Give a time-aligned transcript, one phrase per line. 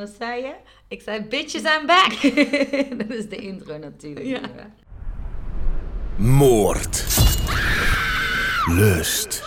[0.00, 0.52] Wat zei je?
[0.88, 2.10] Ik zei, bitches, I'm back.
[3.06, 4.26] dat is de intro natuurlijk.
[4.26, 4.40] Ja.
[6.16, 7.04] Moord.
[8.66, 9.42] Lust.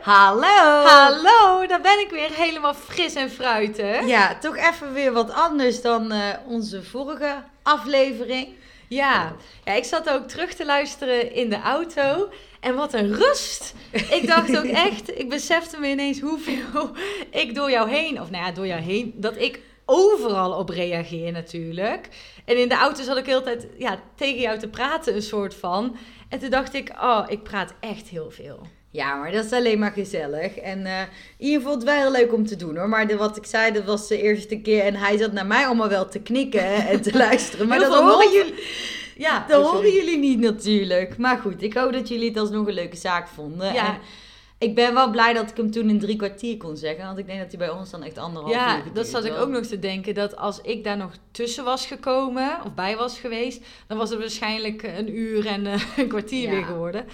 [0.00, 0.86] Hallo!
[0.86, 4.06] Hallo, daar ben ik weer helemaal fris en fruitig.
[4.06, 8.48] Ja, toch even weer wat anders dan eh, onze vorige aflevering.
[8.88, 9.32] Ja.
[9.64, 12.28] ja, ik zat ook terug te luisteren in de auto.
[12.64, 13.74] En wat een rust.
[13.90, 16.90] Ik dacht ook echt, ik besefte me ineens hoeveel
[17.42, 21.32] ik door jou heen, of nou ja, door jou heen, dat ik overal op reageer
[21.32, 22.08] natuurlijk.
[22.44, 25.22] En in de auto zat ik de hele tijd ja, tegen jou te praten, een
[25.22, 25.96] soort van.
[26.28, 28.60] En toen dacht ik, oh, ik praat echt heel veel.
[28.90, 30.56] Ja, maar dat is alleen maar gezellig.
[30.56, 30.86] En
[31.38, 32.88] ieder geval het wel heel leuk om te doen hoor.
[32.88, 34.82] Maar de, wat ik zei, dat was de eerste keer.
[34.82, 37.68] En hij zat naar mij allemaal wel te knikken en te luisteren.
[37.68, 38.54] Maar Heel dat horen jullie,
[39.16, 41.18] Ja, dat oh, horen jullie niet natuurlijk.
[41.18, 43.72] Maar goed, ik hoop dat jullie het alsnog een leuke zaak vonden.
[43.72, 43.86] Ja.
[43.86, 43.98] En
[44.58, 47.04] ik ben wel blij dat ik hem toen in drie kwartier kon zeggen.
[47.04, 49.36] Want ik denk dat hij bij ons dan echt anderhalf uur Ja, dat zat ik
[49.36, 50.14] ook nog te denken.
[50.14, 54.18] Dat als ik daar nog tussen was gekomen, of bij was geweest, dan was het
[54.18, 56.50] waarschijnlijk een uur en eh, een kwartier Ja.
[56.50, 57.04] weer geworden.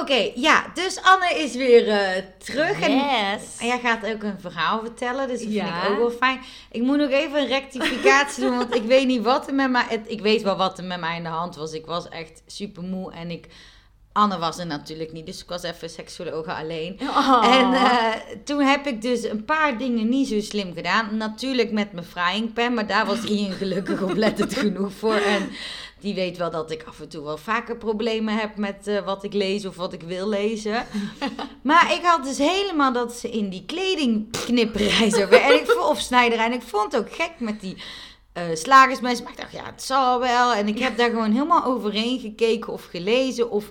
[0.00, 2.80] Oké, ja, dus Anne is weer eh, terug.
[2.80, 3.42] En Yes.
[3.60, 5.64] En jij gaat ook een verhaal vertellen, dus dat Ja.
[5.64, 6.40] vind ik ook wel fijn.
[6.70, 9.84] Ik moet nog even een rectificatie doen, want ik weet niet wat er met mij...
[9.88, 11.72] het- ik weet wel wat er met mij in de hand was.
[11.72, 13.46] Ik was echt super moe en ik...
[14.12, 16.98] Anne was er natuurlijk niet, dus ik was even seksuologe alleen.
[17.02, 17.46] Oh.
[17.58, 21.16] En eh, toen heb ik dus een paar dingen niet zo slim gedaan.
[21.16, 25.14] Natuurlijk met mijn frying pan, maar daar was Ian gelukkig oplettend genoeg voor.
[25.14, 25.48] En
[26.00, 29.24] die weet wel dat ik af en toe wel vaker problemen heb met eh, wat
[29.24, 30.86] ik lees of wat ik wil lezen.
[31.62, 35.40] Maar ik had dus helemaal dat ze in die kledingknipperij zo weer.
[35.40, 36.44] En ik, of snijderij.
[36.46, 37.76] En ik vond het ook gek met die
[38.32, 39.24] eh slagersmensen.
[39.24, 40.54] Maar ik dacht, ja, het zal wel.
[40.54, 43.50] En ik heb daar gewoon helemaal overheen gekeken of gelezen.
[43.50, 43.70] Of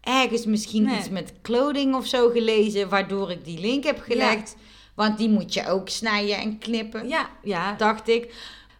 [0.00, 0.98] ergens misschien Nee.
[0.98, 2.88] iets met clothing of zo gelezen.
[2.88, 4.56] Waardoor ik die link heb gelegd.
[4.94, 7.74] Want die moet je ook snijden en knippen Ja, ja.
[7.74, 8.34] dacht ik.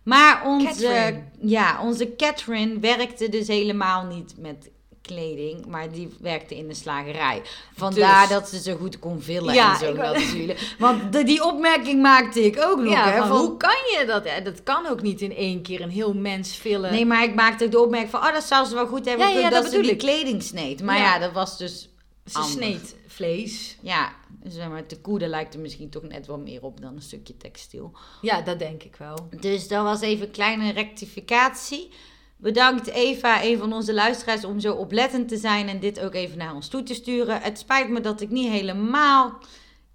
[0.08, 1.22] Maar onze, Catherine.
[1.40, 4.70] ja, onze Catherine werkte dus helemaal niet met
[5.02, 7.42] kleding, maar die werkte in de slagerij.
[7.76, 10.74] Vandaar Dus- dat ze zo goed kon villen Ja, en zo natuurlijk.
[10.78, 12.92] Want de- die opmerking maakte ik ook nog.
[12.92, 14.44] Ja, hè, van, van- hoe kan je dat?
[14.44, 16.92] Dat kan ook niet in één keer een heel mens vullen.
[16.92, 19.26] Nee, maar ik maakte ook de opmerking van, oh, dat zou ze wel goed hebben
[19.26, 19.98] Ja, kunnen dat dat, ze die ik.
[19.98, 20.82] kleding sneed.
[20.82, 21.02] Maar Ja.
[21.14, 21.88] ja, dat was dus
[22.26, 22.54] Ze anders.
[22.54, 23.76] sneed vlees.
[23.82, 24.12] Ja,
[24.42, 27.02] zeg maar, de koe, daar lijkt er misschien toch net wel meer op dan een
[27.02, 27.92] stukje textiel.
[28.20, 29.28] Ja, dat denk ik wel.
[29.40, 31.90] Dus dat was even een kleine rectificatie.
[32.36, 36.38] Bedankt Eva, een van onze luisteraars, om zo oplettend te zijn en dit ook even
[36.38, 37.40] naar ons toe te sturen.
[37.40, 39.38] Het spijt me dat ik niet helemaal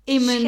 [0.04, 0.42] in mijn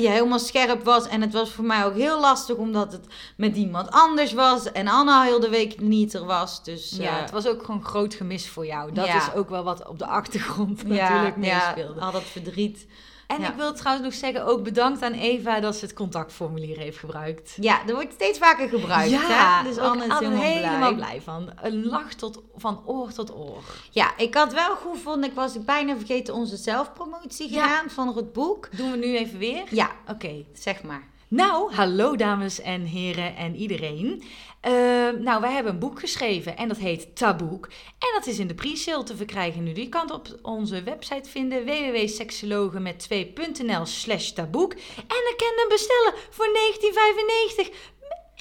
[0.00, 1.08] ja, helemaal scherp was.
[1.08, 4.72] En het was voor mij ook heel lastig omdat het met iemand anders was.
[4.72, 6.64] En Anna heel de week niet er was.
[6.64, 8.92] Dus Ja, eh, het was ook gewoon groot gemis voor jou.
[8.92, 9.16] Dat Ja.
[9.16, 12.00] is ook wel wat op de achtergrond ja, natuurlijk ja, meespeelde.
[12.00, 12.86] al dat verdriet.
[13.26, 13.48] En Ja.
[13.48, 17.56] ik wil trouwens nog zeggen, ook bedankt aan Eva dat ze het contactformulier heeft gebruikt.
[17.60, 19.10] Ja, dat wordt steeds vaker gebruikt.
[19.14, 19.68] hè?
[19.68, 20.94] Dus Anne is helemaal, helemaal blij.
[20.94, 21.50] blij van.
[21.62, 23.62] Een lach tot, van oor tot oor.
[23.90, 25.30] Ja, ik had wel goed gevonden.
[25.30, 27.62] Ik was bijna vergeten onze zelfpromotie Ja.
[27.62, 28.68] gedaan van het boek.
[28.76, 29.64] Doen we nu even weer?
[29.70, 30.44] Ja, Oké.
[30.52, 31.02] zeg maar.
[31.28, 34.22] Nou, hallo dames en heren en iedereen.
[34.60, 34.72] Eh,
[35.18, 37.66] nou, wij hebben een boek geschreven en dat heet Taboek.
[37.98, 39.72] En dat is in de pre-sale te verkrijgen nu.
[39.72, 44.72] Die kan het op onze website vinden, www.seksologen met 2.nl slash taboek.
[44.96, 47.68] En dan kan je hem bestellen voor 1995,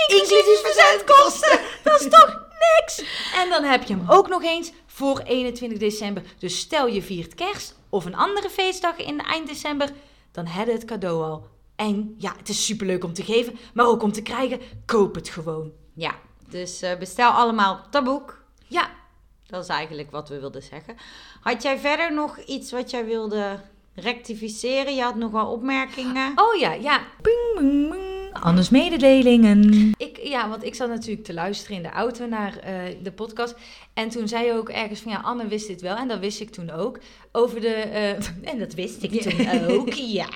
[0.08, 1.60] inclusief verzendkosten.
[1.84, 3.04] Dat is toch niks?
[3.36, 6.24] En dan heb je hem ook nog eens voor 21 december.
[6.40, 9.90] Dus stel je viert kerst of een andere feestdag in eind december,
[10.32, 11.55] dan heb je het cadeau al.
[11.76, 14.60] En ja, het is superleuk om te geven, maar ook om te krijgen.
[14.86, 15.72] Koop het gewoon.
[15.94, 16.16] Ja,
[16.50, 18.44] dus eh, bestel allemaal Taboek.
[18.68, 18.90] Ja,
[19.48, 20.96] Dat is eigenlijk wat we wilden zeggen.
[21.42, 23.60] Had jij verder nog iets wat jij wilde
[23.96, 24.96] rectificeren?
[24.96, 26.32] Je had nog wel opmerkingen.
[26.36, 27.02] Oh ja, ja.
[27.22, 28.15] Ping, ping, ping.
[28.42, 29.92] Anders mededelingen.
[29.98, 32.74] Ik, ja, want ik zat natuurlijk te luisteren in de auto naar eh,
[33.04, 33.56] de podcast.
[33.94, 35.96] En toen zei je ook ergens van ja, Anne wist dit wel.
[35.96, 37.00] En dat wist ik toen ook.
[37.32, 37.68] Over de.
[37.68, 38.10] eh,
[38.52, 40.30] en dat wist ik toen ook, ja.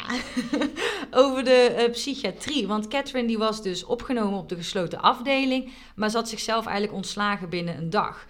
[1.12, 2.68] Over de eh, psychiatrie.
[2.68, 5.72] Want Catherine die was dus opgenomen op de gesloten afdeling.
[5.96, 8.26] Maar had zichzelf eigenlijk ontslagen binnen een dag.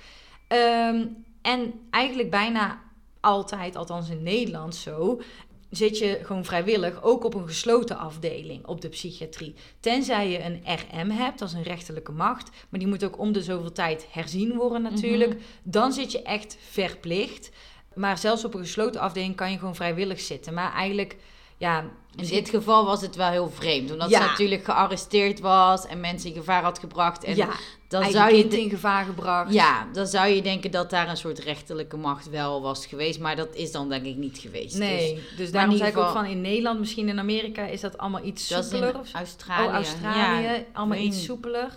[0.47, 1.05] Ehm,
[1.41, 2.81] en eigenlijk bijna
[3.19, 5.21] altijd, althans in Nederland zo,
[5.69, 9.55] zit je gewoon vrijwillig ook op een gesloten afdeling op de psychiatrie.
[9.79, 13.31] Tenzij je een RM hebt, dat is een rechterlijke macht, maar die moet ook om
[13.31, 15.41] de zoveel tijd herzien worden natuurlijk.
[15.63, 17.51] Dan zit je echt verplicht.
[17.93, 20.53] Maar zelfs op een gesloten afdeling kan je gewoon vrijwillig zitten.
[20.53, 21.15] Maar eigenlijk
[21.57, 21.91] ja...
[22.21, 23.91] In dit geval was het wel heel vreemd.
[23.91, 27.23] Omdat ze natuurlijk gearresteerd was en mensen in gevaar had gebracht.
[27.23, 27.49] En ja,
[27.87, 29.53] dan zou je in gevaar gebracht.
[29.53, 33.19] Ja, dan zou je denken dat daar een soort rechterlijke macht wel was geweest.
[33.19, 34.77] Maar dat is dan denk ik niet geweest.
[34.77, 37.97] Nee, dus, dus daarom zei ik ook van in Nederland, misschien in Amerika, is dat
[37.97, 38.93] allemaal iets soepeler.
[38.93, 39.67] Dat Australië.
[39.67, 41.71] Oh, Australië, allemaal iets soepeler.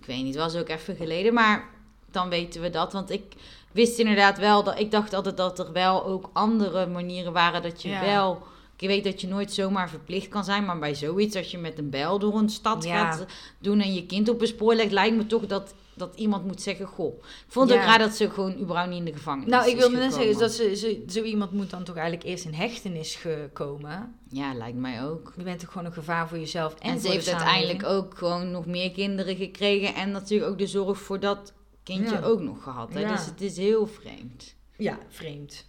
[0.00, 1.34] Ik weet niet, het was ook even geleden.
[1.34, 1.68] Maar
[2.10, 2.92] dan weten we dat.
[2.92, 3.32] Want ik
[3.72, 7.82] wist inderdaad wel dat ik dacht altijd dat er wel ook andere manieren waren dat
[7.82, 8.46] je wel.
[8.78, 11.78] Ik weet dat je nooit zomaar verplicht kan zijn, maar bij zoiets, als je met
[11.78, 13.24] een bel door een stad gaat
[13.58, 16.62] doen en je kind op een spoor legt, lijkt me toch dat, dat iemand moet
[16.62, 17.14] zeggen: Goh.
[17.18, 19.76] Ik vond het ook raar dat ze gewoon überhaupt niet in de gevangenis Nou, ik
[19.76, 23.14] wilde net zeggen dat ze, ze, zo iemand moet dan toch eigenlijk eerst in hechtenis
[23.14, 24.18] gekomen.
[24.30, 25.32] Ja, lijkt mij ook.
[25.36, 28.50] Je bent toch gewoon een gevaar voor jezelf en, en ze heeft uiteindelijk ook gewoon
[28.50, 31.52] nog meer kinderen gekregen en natuurlijk ook de zorg voor dat
[31.82, 32.94] kindje ook nog gehad.
[32.94, 33.08] Hè?
[33.08, 34.54] Dus het is heel vreemd.
[34.76, 35.67] Ja, vreemd.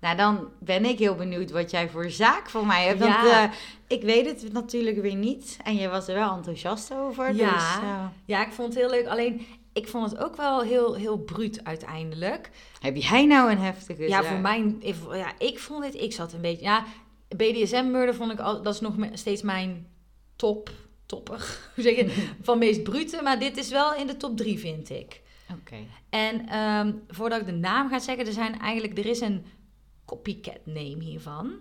[0.00, 3.00] Nou, dan ben ik heel benieuwd wat jij voor zaak voor mij hebt.
[3.00, 3.44] Want ja.
[3.44, 3.52] uh,
[3.86, 5.56] ik weet het natuurlijk weer niet.
[5.62, 7.34] En je was er wel enthousiast over.
[7.34, 8.04] Ja, dus, uh...
[8.24, 9.06] ja ik vond het heel leuk.
[9.06, 12.50] Alleen, ik vond het ook wel heel, heel bruut uiteindelijk.
[12.80, 14.74] Heb jij nou een heftige Ja, voor mij...
[15.12, 15.94] Ja, ik vond het...
[15.94, 16.64] Ik zat een beetje...
[16.64, 16.84] Ja,
[17.28, 18.62] BDSM-murder vond ik al...
[18.62, 19.86] Dat is nog steeds mijn
[20.36, 20.70] top...
[21.06, 21.58] Topper.
[21.74, 22.28] Hoe zeg je?
[22.42, 23.20] Van meest brute.
[23.22, 25.20] Maar dit is wel in de top drie, vind ik.
[25.50, 25.76] Oké.
[26.10, 29.44] En um, voordat ik de naam ga zeggen, er zijn eigenlijk, er is een
[30.10, 31.52] copycat name hiervan.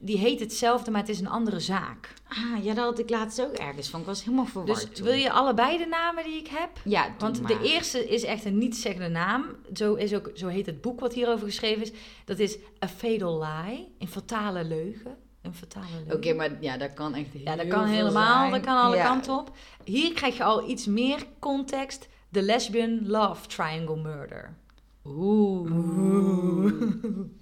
[0.00, 2.14] Die heet hetzelfde, maar het is een andere zaak.
[2.28, 4.00] Ah, ja, dat had ik laatst ook ergens van.
[4.00, 4.88] Ik was helemaal verward.
[4.90, 6.70] Dus wil je allebei de namen die ik heb?
[6.84, 9.44] Ja, Want de eerste is echt een niet-zeggende naam.
[9.72, 11.92] Zo, is ook, zo heet het boek wat hierover geschreven is.
[12.24, 15.16] Dat is A Fatal Lie, een fatale leugen.
[15.42, 16.16] Een fatale leugen.
[16.16, 19.38] Oké, maar ja, dat kan echt heel Ja, dat kan helemaal, dat kan alle kanten
[19.38, 19.56] op.
[19.84, 24.56] Hier krijg je al iets meer context The Lesbian Love Triangle Murder.
[25.04, 25.70] Oeh.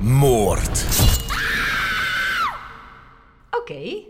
[0.00, 0.86] Moord.
[3.50, 4.02] Oké.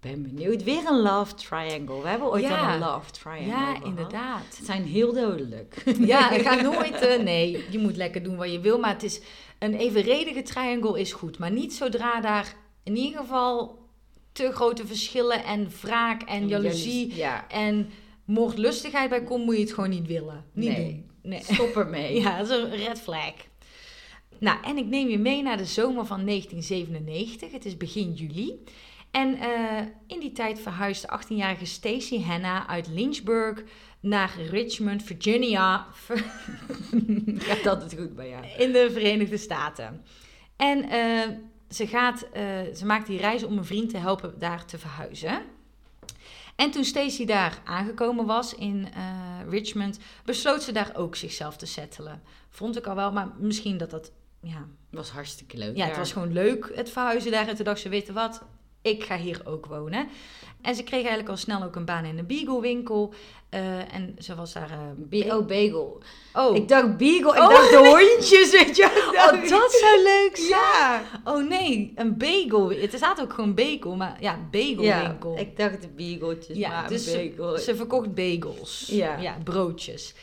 [0.00, 0.62] Ben benieuwd.
[0.62, 2.02] Weer een love triangle.
[2.02, 2.74] We hebben ooit ja.
[2.74, 3.46] een love triangle.
[3.46, 4.54] Ja, inderdaad.
[4.54, 5.82] Ze zijn heel dodelijk.
[5.98, 7.02] Ja, ik ga nooit.
[7.02, 8.78] Uh, nee, je moet lekker doen wat je wil.
[8.78, 9.20] Maar het is
[9.58, 11.38] een evenredige triangle is goed.
[11.38, 13.78] Maar niet zodra daar in ieder geval
[14.32, 17.48] te grote verschillen en wraak en jaloezie ja.
[17.48, 17.90] en
[18.24, 20.44] moordlustigheid bij komt, moet je het gewoon niet willen.
[20.52, 20.84] Niet nee.
[20.84, 21.10] doen.
[21.22, 21.42] Nee.
[21.42, 22.14] Stop ermee.
[22.22, 23.32] ja, dat is een red flag.
[24.44, 27.52] Nou, en ik neem je mee naar de zomer van 1997.
[27.52, 28.64] Het is begin juli.
[29.10, 33.62] En uh, in die tijd verhuisde 18-jarige Stacey Hanna uit Lynchburg
[34.00, 35.86] naar Richmond, Virginia.
[37.48, 38.44] Gaat altijd goed bij jou.
[38.58, 40.04] In de Verenigde Staten.
[40.56, 41.36] En uh,
[41.68, 42.40] ze, gaat, uh,
[42.74, 45.42] ze maakt die reis om een vriend te helpen daar te verhuizen.
[46.56, 48.88] En toen Stacey daar aangekomen was in
[49.48, 52.22] Richmond, besloot ze daar ook zichzelf te settelen.
[52.50, 54.12] Vond ik al wel, maar misschien dat dat,
[54.44, 54.66] ja...
[54.90, 55.76] was hartstikke leuk.
[55.76, 57.48] Ja, het was gewoon leuk, het verhuizen daar.
[57.48, 58.42] En toen dacht ze, weet je wat,
[58.82, 60.08] ik ga hier ook wonen.
[60.64, 63.14] En ze kreeg eigenlijk al snel ook een baan in een beagle-winkel.
[63.50, 64.70] Uh, en ze was daar...
[65.10, 66.02] Uh, oh, bagel.
[66.32, 66.56] Oh.
[66.56, 67.48] Ik dacht beagle, ik oh.
[67.48, 69.12] dacht de hondjes, weet je.
[69.14, 70.48] Oh, dat zou leuk zijn.
[70.48, 71.02] Ja.
[71.24, 72.70] Oh nee, een bagel.
[72.70, 75.32] Het staat ook gewoon bagel, maar ja, bagelwinkel.
[75.32, 77.56] Ja, ik dacht de beageltjes, ja, maar dus bagel.
[77.56, 78.88] Ze, ze, verkocht bagels.
[78.90, 79.16] Ja.
[79.16, 80.14] ja broodjes.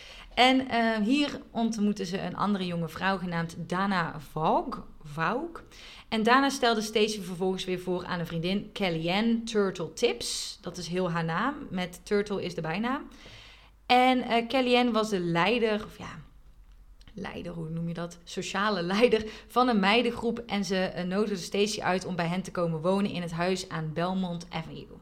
[0.42, 4.84] En uh, hier ontmoette ze een andere jonge vrouw genaamd Dana Vaug.
[5.04, 5.64] Vaug.
[6.10, 10.58] En daarna stelde Stacey vervolgens weer voor aan een vriendin, Kellyanne Turtle Tips.
[10.62, 13.08] Dat is heel haar naam, met Turtle is de bijnaam.
[13.86, 16.20] En uh, Kellyanne was de leider, of ja,
[17.14, 18.18] leider, hoe noem je dat?
[18.24, 20.40] Sociale leider van een meidengroep.
[20.40, 23.70] En ze uh, nodigde Stacey uit om bij hen te komen wonen in het huis
[23.70, 25.01] aan Belmont Avenue.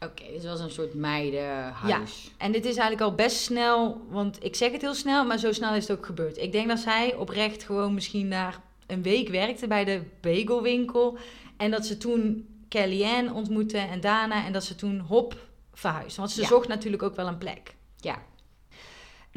[0.00, 2.24] Oké, okay, dus was een soort meidenhuis.
[2.24, 5.38] Ja, en dit is eigenlijk al best snel, want ik zeg het heel snel, maar
[5.38, 6.36] zo snel is het ook gebeurd.
[6.38, 11.18] Ik denk dat zij oprecht gewoon misschien daar een week werkte bij de bagelwinkel.
[11.56, 14.44] En dat ze toen Kellyanne ontmoette en Dana.
[14.44, 15.36] En dat ze toen hop
[15.72, 16.20] verhuisde.
[16.20, 17.74] Want ze zocht natuurlijk ook wel een plek.
[17.96, 18.22] Ja.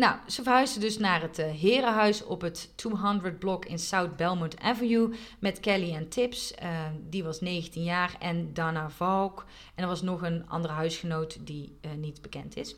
[0.01, 4.59] Nou, ze verhuisde dus naar het uh, herenhuis op het 200 blok in South Belmont
[4.59, 6.53] Avenue met Kelly en Tips.
[6.63, 6.69] Uh,
[7.09, 9.45] die was 19 jaar en Dana Valk.
[9.75, 12.75] En er was nog een andere huisgenoot die uh, niet bekend is.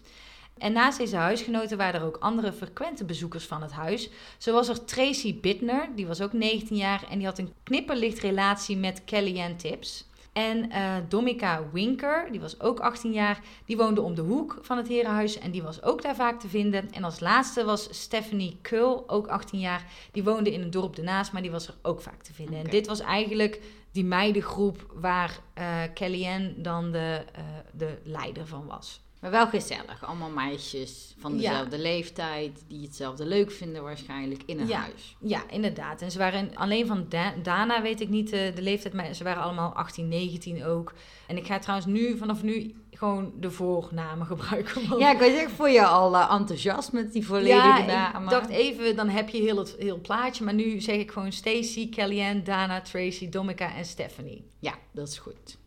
[0.58, 4.10] En naast deze huisgenoten waren er ook andere frequente bezoekers van het huis.
[4.38, 8.20] Zo was er Tracy Bittner, die was ook 19 jaar en die had een knipperlicht
[8.20, 10.06] relatie met Kellyanne Tips.
[10.34, 14.78] En uh, Domika Winker, die was ook 18 jaar, die woonde om de hoek van
[14.78, 16.92] het herenhuis en die was ook daar vaak te vinden.
[16.92, 21.32] En als laatste was Stephanie Kull, ook 18 jaar, die woonde in een dorp ernaast,
[21.32, 22.60] maar die was er ook vaak te vinden.
[22.60, 23.62] En dit was eigenlijk
[23.92, 29.02] die meidengroep waar uh, Kellyanne dan de, uh, de leider van was.
[29.24, 30.06] Maar wel gezellig.
[30.06, 32.64] Allemaal meisjes van dezelfde leeftijd.
[32.68, 35.16] Die hetzelfde leuk vinden waarschijnlijk in een huis.
[35.20, 36.02] Ja, inderdaad.
[36.02, 37.08] En ze waren alleen van
[37.44, 38.94] Dana weet ik niet de, de leeftijd.
[38.94, 40.94] Maar ze waren allemaal 18, 19 ook.
[41.28, 44.98] En ik ga trouwens nu, vanaf nu, gewoon de voornamen gebruiken.
[44.98, 48.24] Ja, ik weet voor je al uh, enthousiast met die volledige ja, namen.
[48.24, 50.44] ik dacht even, dan heb je heel het heel plaatje.
[50.44, 54.48] Maar nu zeg ik gewoon Stacy, Kellyanne, Dana, Tracy, Domica en Stephanie.
[54.60, 55.58] Ja, dat is goed.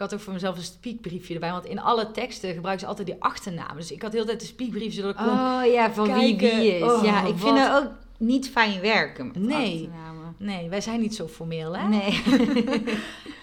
[0.00, 1.50] Ik had ook voor mezelf een speakbriefje erbij.
[1.50, 3.76] Want in alle teksten gebruiken ze altijd die achternamen.
[3.76, 6.36] Dus ik had heel de tijd een speakbriefje zodat ik kon Oh ja, van wie
[6.36, 6.82] wie is.
[6.82, 10.34] Oh, ja, ik vind het ook niet fijn werken met nee, achternamen.
[10.38, 11.88] Nee, wij zijn niet zo formeel, hè?
[11.88, 12.22] Nee.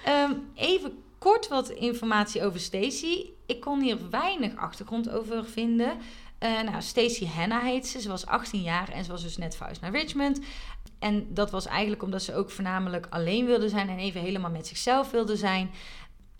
[0.07, 3.29] um, even kort wat informatie over Stacy.
[3.45, 5.91] Ik kon hier weinig achtergrond over vinden.
[6.43, 8.01] Uh, nou, Stacy Hanna heet ze.
[8.01, 10.39] Ze was 18 jaar en ze was dus net verhuisd naar Richmond.
[10.99, 14.67] En dat was eigenlijk omdat ze ook voornamelijk alleen wilde zijn en even helemaal met
[14.67, 15.69] zichzelf wilde zijn.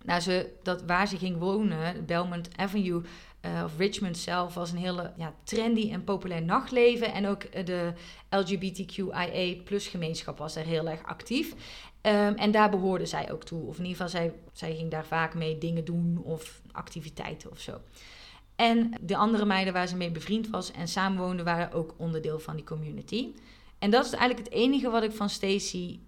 [0.08, 3.02] Nou, ze, dat, waar ze ging wonen, Belmont Avenue,
[3.42, 7.14] uh, of Richmond zelf, was een hele ja, trendy en populair nachtleven.
[7.14, 7.94] En ook de
[8.30, 11.54] LGBTQIA plus gemeenschap was daar heel erg actief.
[12.02, 13.68] Um, en daar behoorde zij ook toe.
[13.68, 17.60] Of in ieder geval, zij, zij ging daar vaak mee dingen doen of activiteiten of
[17.60, 17.82] zo.
[18.56, 22.56] En de andere meiden waar ze mee bevriend was en samenwoonde, waren ook onderdeel van
[22.56, 23.28] die community.
[23.80, 26.00] En dat is eigenlijk het enige wat ik van Stacy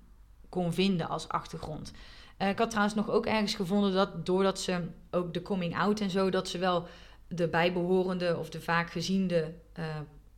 [0.50, 1.92] kon vinden als achtergrond.
[2.42, 6.00] Uh, ik had trouwens nog ook ergens gevonden dat doordat ze ook de coming out
[6.00, 6.88] en zo, dat ze wel
[7.28, 9.86] de bijbehorende of de vaak geziende uh,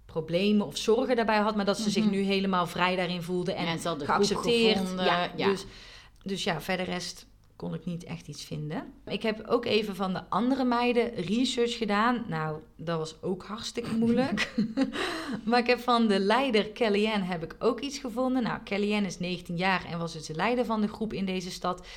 [0.06, 2.14] problemen of zorgen daarbij had, maar dat ze zich mhm.
[2.14, 4.94] nu helemaal vrij daarin voelde en, geaccepteerd.
[4.98, 5.66] Ja, ja, Dus,
[6.24, 7.26] dus ja, verder rest
[7.62, 8.94] kon ik niet echt iets vinden.
[9.06, 12.26] Ik heb ook even van de andere meiden research gedaan.
[12.28, 14.54] Nou, dat was ook hartstikke moeilijk.
[15.46, 18.44] maar ik heb van de leider Kellyanne heb ik ook iets gevonden.
[18.44, 21.52] Nou, Kellyanne is 19 jaar en was dus de leider van de groep in deze
[21.52, 21.88] stad.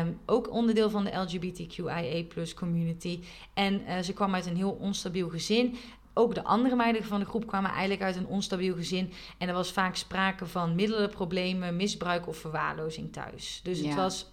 [0.00, 3.20] Um, ook onderdeel van de LGBTQIA community.
[3.54, 5.76] En uh, ze kwam uit een heel onstabiel gezin
[6.14, 9.12] ook de andere meiden van de groep kwamen eigenlijk uit een onstabiel gezin.
[9.38, 13.60] En er was vaak sprake van middelenproblemen, misbruik of verwaarlozing thuis.
[13.62, 14.31] Dus het was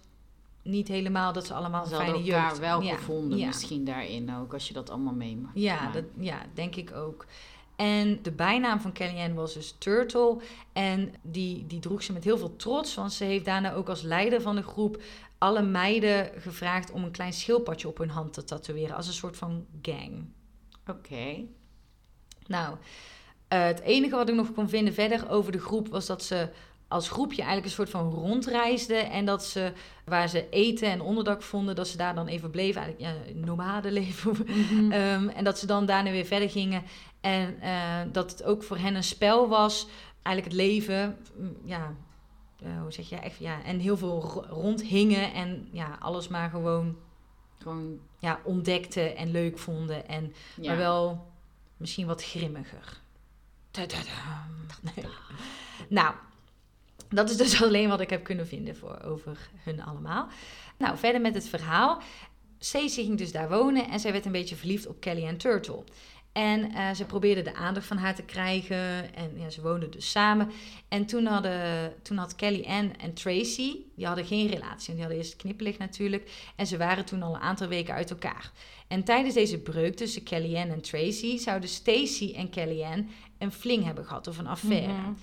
[0.62, 2.42] niet helemaal dat ze allemaal ze fijne jeugd...
[2.42, 5.58] elkaar wel gevonden misschien daarin ook, als je dat allemaal meemaakt.
[5.58, 7.26] Ja, dat, ja, denk ik ook.
[7.76, 10.36] En de bijnaam van Kellyanne was dus Turtle.
[10.72, 14.02] En die, die droeg ze met heel veel trots, want ze heeft daarna ook als
[14.02, 15.02] leider van de groep
[15.38, 19.36] alle meiden gevraagd om een klein schildpadje op hun hand te tatoeëren, als een soort
[19.36, 20.32] van gang.
[20.86, 21.44] Oké.
[22.46, 22.78] Nou, uh,
[23.64, 26.48] het enige wat ik nog kon vinden verder over de groep was dat ze
[26.90, 29.10] als groepje eigenlijk een soort van rondreisden.
[29.10, 29.72] En dat ze,
[30.04, 32.82] waar ze eten en onderdak vonden, dat ze daar dan even bleven.
[32.82, 34.36] Eigenlijk ja, nomadenleven.
[34.70, 36.82] Mm en dat ze dan daarna weer verder gingen.
[37.20, 39.86] En uh, dat het ook voor hen een spel was.
[40.22, 41.18] Eigenlijk het leven,
[41.64, 41.94] ja,
[42.62, 45.32] uh, hoe zeg je, echt, ja, en heel veel rondhingen.
[45.32, 46.96] En ja, alles maar gewoon,
[47.58, 50.08] gewoon ja, ontdekten en leuk vonden.
[50.08, 50.32] En,
[50.62, 51.26] Maar wel
[51.76, 53.00] misschien wat grimmiger.
[54.80, 55.04] Nee.
[55.88, 56.14] Nou,
[57.10, 60.28] dat is dus alleen wat ik heb kunnen vinden voor, over hun allemaal.
[60.78, 62.02] Nou, verder met het verhaal.
[62.58, 65.84] Stacey ging dus daar wonen en zij werd een beetje verliefd op Kelly en Turtle.
[66.32, 69.14] En uh, ze probeerde de aandacht van haar te krijgen.
[69.14, 70.50] En ja, ze woonden dus samen.
[70.88, 74.92] En toen, hadden, toen had Kelly Ann en Tracy, die hadden geen relatie.
[74.92, 76.30] Die hadden eerst knippelig natuurlijk.
[76.56, 78.52] En ze waren toen al een aantal weken uit elkaar.
[78.88, 83.04] En tijdens deze breuk tussen Kellyanne en Tracy zouden Stacy en Kellyanne
[83.38, 84.92] een fling hebben gehad of een affaire.
[84.92, 85.16] Mm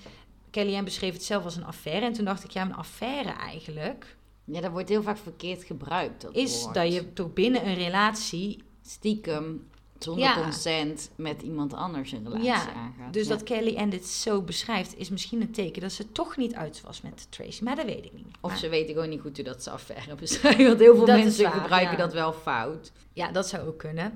[0.52, 2.06] Kellyanne beschreef het zelf als een affaire.
[2.06, 4.16] En toen dacht ik, ja, een affaire eigenlijk.
[4.44, 6.22] Ja, dat wordt heel vaak verkeerd gebruikt.
[6.22, 9.68] Dat is dat je toch binnen een relatie stiekem
[10.00, 13.14] zonder consent met iemand anders een relatie ja, aangaat.
[13.14, 16.54] Dus dat Kelly Ann dit zo beschrijft, is misschien een teken dat ze toch niet
[16.56, 17.64] uit was met Tracy.
[17.64, 18.28] Maar dat weet ik niet.
[18.42, 20.66] Of ze weten gewoon niet goed hoe dat ze affaire beschrijven.
[20.66, 22.92] Want heel veel mensen gebruiken dat wel fout.
[23.14, 24.14] Ja, dat zou ook kunnen.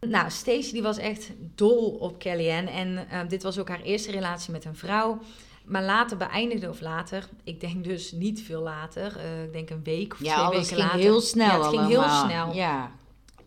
[0.00, 2.70] Nou, Stacey die was echt dol op Kellyanne.
[2.70, 5.20] En uh, dit was ook haar eerste relatie met een vrouw.
[5.64, 9.82] Maar later beëindigde, of later, ik denk dus niet veel later, uh, ik denk een
[9.82, 11.00] week of ja, twee weken ging later.
[11.00, 12.54] heel snel Ja, het ging heel snel.
[12.54, 12.90] Ja.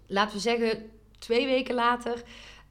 [0.08, 2.24] Laten we zeggen, twee weken later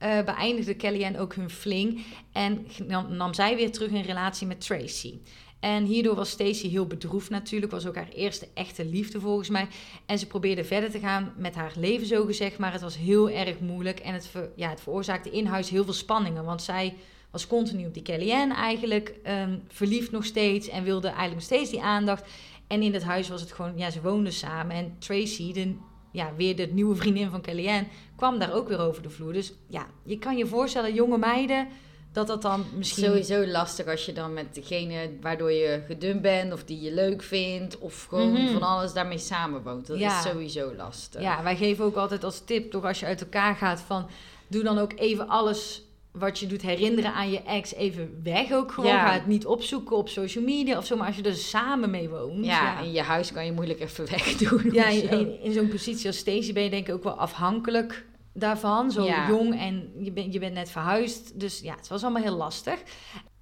[0.02, 2.04] uh, beëindigde Kellyanne ook hun fling.
[2.32, 5.18] En nam, nam zij weer terug in relatie met Tracy.
[5.60, 7.72] En hierdoor was Stacey heel bedroefd natuurlijk.
[7.72, 9.68] Was ook haar eerste echte liefde volgens mij.
[10.06, 12.58] En ze probeerde verder te gaan met haar leven zo gezegd.
[12.58, 13.98] Maar het was heel erg moeilijk.
[13.98, 16.44] En het, ja, het veroorzaakte in huis heel veel spanningen.
[16.44, 16.94] Want zij
[17.36, 19.14] was continu op die Kellyanne eigenlijk.
[19.26, 20.68] Um, verliefd nog steeds.
[20.68, 22.24] En wilde eigenlijk nog steeds die aandacht.
[22.66, 23.72] En in het huis was het gewoon...
[23.76, 24.76] Ja, ze woonden samen.
[24.76, 25.74] En Tracy, de,
[26.12, 27.86] ja, weer de nieuwe vriendin van Kellyanne...
[28.16, 29.32] kwam daar ook weer over de vloer.
[29.32, 31.68] Dus ja, je kan je voorstellen, jonge meiden
[32.12, 33.04] dat dat dan misschien...
[33.04, 37.22] Sowieso lastig als je dan met degene waardoor je gedumpt bent of die je leuk
[37.22, 38.52] vindt of gewoon Mhm.
[38.52, 39.86] van alles daarmee samenwoont.
[39.86, 40.18] Dat Ja.
[40.18, 41.20] is sowieso lastig.
[41.20, 44.06] Ja, wij geven ook altijd als tip, toch als je uit elkaar gaat, van
[44.48, 45.82] doe dan ook even alles
[46.18, 48.90] wat je doet herinneren aan je ex even weg ook gewoon.
[48.90, 49.06] Ja.
[49.06, 52.08] Ga het niet opzoeken op social media of zo, maar als je er samen mee
[52.08, 52.44] woont.
[52.44, 54.72] Ja, in je huis kan je moeilijk even wegdoen.
[54.72, 58.06] Ja, in, in, in zo'n positie als Stacey ben je denk ik ook wel afhankelijk
[58.32, 58.90] daarvan.
[58.90, 59.28] Zo Ja.
[59.28, 61.40] jong en je, bent je bent net verhuisd.
[61.40, 62.78] Dus ja, het was allemaal heel lastig.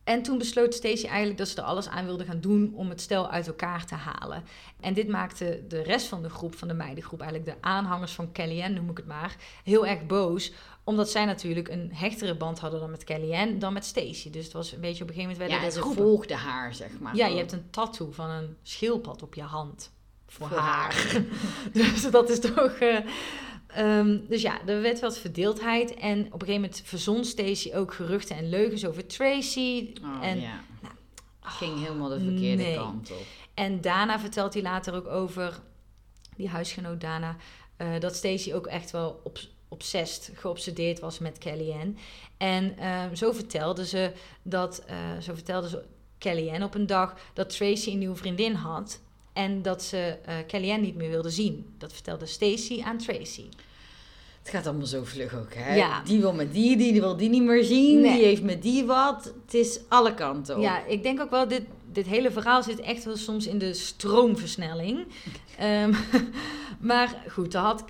[0.04, 3.00] En toen besloot Stacey eigenlijk dat ze er alles aan wilde gaan doen om het
[3.00, 4.42] stel uit elkaar te halen.
[4.80, 8.32] En dit maakte de rest van de groep, van de meidengroep, eigenlijk de aanhangers van
[8.32, 10.52] Kellyanne, noem ik het maar, heel erg boos.
[10.84, 14.30] Omdat zij natuurlijk een hechtere band hadden dan met Kellyanne dan met Stacey.
[14.30, 17.16] Dus het was een beetje op een gegeven moment Ja, ze volgde haar, zeg maar.
[17.16, 19.92] Ja, je hebt een tattoo van een schildpad op je hand.
[20.26, 21.20] Voor, Voor haar.
[21.72, 22.70] dus dat is toch...
[22.72, 22.98] eh,
[23.66, 25.94] ehm, dus ja, er werd wat verdeeldheid.
[25.94, 29.92] En op een gegeven moment verzon Stacey ook geruchten en leugens over Tracy.
[30.02, 30.60] Oh, en, ja.
[30.82, 30.94] nou,
[31.40, 32.76] Ging helemaal de verkeerde nee.
[32.76, 33.26] kant op.
[33.54, 35.60] en Dana vertelt hij later ook over,
[36.36, 37.36] die huisgenoot Dana,
[37.76, 39.38] eh, dat Stacey ook echt wel op,
[39.74, 41.92] obsessed, geobsedeerd was met Kellyanne.
[42.36, 44.12] En ehm, zo vertelde ze
[44.42, 45.82] dat, eh, zo vertelde ze
[46.18, 49.00] Kellyanne op een dag dat Tracy een nieuwe vriendin had.
[49.32, 51.74] En dat ze eh Kellyanne niet meer wilde zien.
[51.78, 53.44] Dat vertelde Stacey aan Tracy.
[54.44, 55.74] Het gaat allemaal zo vlug ook, hè?
[55.74, 56.02] Ja.
[56.02, 58.00] Die wil met die, die wil die niet meer zien.
[58.00, 58.12] Nee.
[58.12, 59.32] Die heeft met die wat.
[59.44, 60.62] Het is alle kanten op.
[60.62, 61.62] Ja, ik denk ook wel, dit,
[61.92, 65.06] dit hele verhaal zit echt wel soms in de stroomversnelling.
[65.58, 65.92] Ehm,
[66.90, 67.84] maar goed, dan had,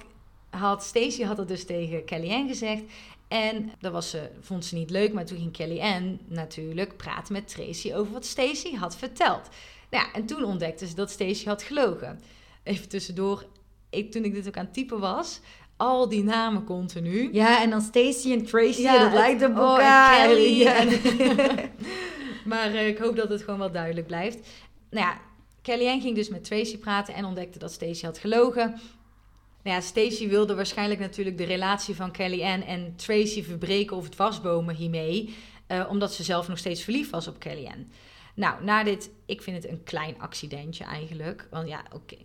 [0.59, 2.83] had Stacey had het dus tegen Kellyanne gezegd.
[3.29, 7.49] En dat was ze, vond ze niet leuk, maar toen ging Kellyanne natuurlijk praten met
[7.49, 9.49] Tracy over wat Stacey had verteld.
[9.91, 12.21] Nou ja, en toen ontdekte ze dat Stacey had gelogen.
[12.63, 13.47] Even tussendoor,
[13.91, 15.41] ik, toen ik dit ook aan het typen was,
[15.77, 17.29] al die namen continu.
[17.33, 20.27] Ja, en dan Stacey en Tracy, Ja, dat lijkt op oh, en elkaar.
[20.27, 20.85] Kelly Ja.
[22.53, 24.49] maar eh, ik hoop dat het gewoon wel duidelijk blijft.
[24.91, 25.21] Nou ja,
[25.63, 28.81] Kellyanne ging dus met Tracy praten en ontdekte dat Stacey had gelogen.
[29.65, 34.75] Nou ja, Stacey wilde waarschijnlijk natuurlijk de relatie van Kellyanne en Tracy verbreken of dwarsbomen
[34.75, 35.35] hiermee.
[35.67, 37.85] eh, omdat ze zelf nog steeds verliefd was op Kellyanne.
[38.35, 41.47] Nou, na dit, ik vind het een klein accidentje eigenlijk.
[41.51, 42.17] Want ja, oké,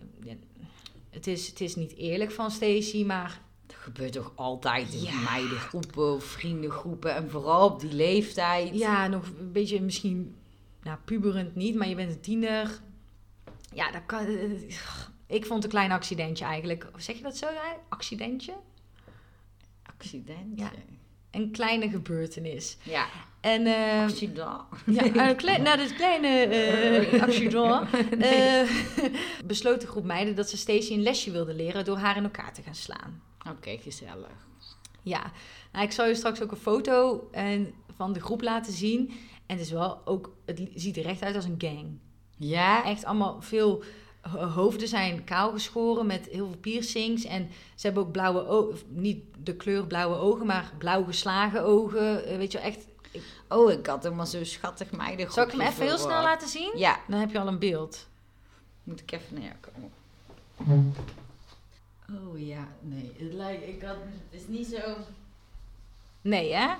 [1.10, 5.20] het, is, het is niet eerlijk van Stacey, maar Dat gebeurt toch altijd in Ja.
[5.32, 7.16] meidengroepen of vriendengroepen.
[7.16, 8.78] En vooral op die leeftijd.
[8.78, 10.36] Ja, nog een beetje misschien,
[10.84, 12.80] nou, puberend niet, maar je bent een tiener.
[13.74, 14.26] Ja, dat kan.
[15.30, 16.88] Ik vond een klein accidentje eigenlijk.
[16.98, 17.48] Zeg je dat zo?
[17.90, 18.54] Accidentje?
[19.84, 20.60] Accident.
[20.60, 20.72] Ja.
[21.32, 22.78] Een kleine gebeurtenis.
[22.84, 23.06] Ja.
[23.42, 24.62] En eh, Accident.
[24.86, 27.88] ja, een klein, nou, dat kleine eh accident.
[28.20, 28.70] eh,
[29.46, 32.54] besloot de groep meiden dat ze Stacey een lesje wilde leren door haar in elkaar
[32.54, 33.22] te gaan slaan.
[33.50, 34.48] Oké, gezellig.
[35.04, 35.32] Ja,
[35.72, 37.62] nou, ik zal je straks ook een foto eh,
[37.96, 39.08] van de groep laten zien.
[39.46, 42.00] En het is wel ook, het ziet er echt uit als een gang.
[42.38, 42.86] Ja?
[42.86, 43.84] Echt allemaal veel
[44.28, 47.24] hoofden zijn kaal geschoren met heel veel piercings.
[47.24, 52.26] En ze hebben ook blauwe ogen, niet de kleur blauwe ogen, maar blauw geslagen ogen.
[52.26, 52.88] Eh, Weet je wel, echt.
[53.48, 56.72] Oh, ik had helemaal zo schattig meidengroepje Zal ik hem even heel snel laten zien?
[56.76, 57.00] Ja.
[57.08, 58.08] Dan heb je al een beeld.
[58.84, 59.92] Moet ik even naar komen.
[62.12, 63.12] Oh ja, nee.
[63.18, 63.96] Het lijkt, ik had,
[64.30, 64.96] het is niet zo...
[66.22, 66.74] Nee, hè?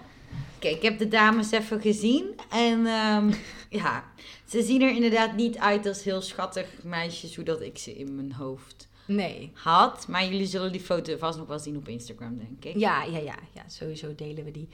[0.60, 2.40] Kijk, ik heb de dames even gezien.
[2.50, 3.32] En ehm,
[3.82, 4.04] ja,
[4.46, 8.16] ze zien er inderdaad niet uit als heel schattig meisjes, hoe dat ik ze in
[8.16, 9.52] mijn hoofd Nee.
[9.54, 10.08] had.
[10.08, 12.80] Maar jullie zullen die foto vast nog wel zien op Instagram, denk ik.
[12.82, 14.68] Ja, ja, ja, ja, sowieso delen we die.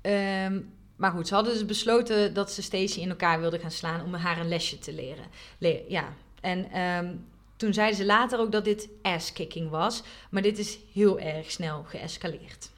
[0.00, 0.60] Ehm,
[0.96, 4.14] maar goed, ze hadden dus besloten dat ze Stacey in elkaar wilden gaan slaan om
[4.14, 5.24] haar een lesje te leren.
[5.58, 7.14] Le- ja, en ehm,
[7.56, 10.02] toen zeiden ze later ook dat dit ass-kicking was.
[10.30, 12.70] Maar dit is heel erg snel geëscaleerd.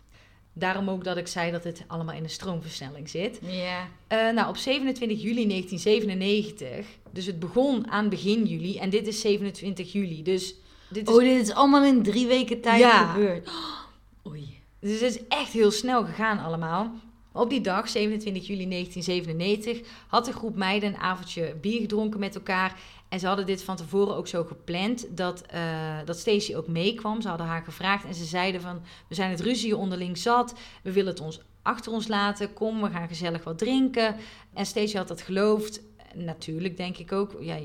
[0.56, 3.38] Daarom ook dat ik zei dat het allemaal in een stroomversnelling zit.
[3.42, 3.88] Ja.
[4.06, 9.20] Eh, nou, op 27 juli 1997, dus het begon aan begin juli en dit is
[9.20, 10.22] 27 juli.
[10.22, 10.54] Dus
[10.88, 13.12] dit is Oh, dit is allemaal in drie weken tijd Ja.
[13.12, 13.50] gebeurd.
[14.28, 14.60] Oei.
[14.80, 16.90] Dus het is echt heel snel gegaan allemaal.
[17.36, 22.34] Op die dag, 27 juli 1997, had de groep meiden een avondje bier gedronken met
[22.34, 22.80] elkaar.
[23.08, 27.20] En ze hadden dit van tevoren ook zo gepland dat, eh dat ook meekwam.
[27.20, 28.82] Ze hadden haar gevraagd en ze zeiden van...
[29.08, 32.52] we zijn het ruzie onderling zat, we willen het ons achter ons laten.
[32.52, 34.16] Kom, we gaan gezellig wat drinken.
[34.52, 35.82] En Stacey had dat geloofd.
[36.14, 37.58] Natuurlijk denk ik ook, ja,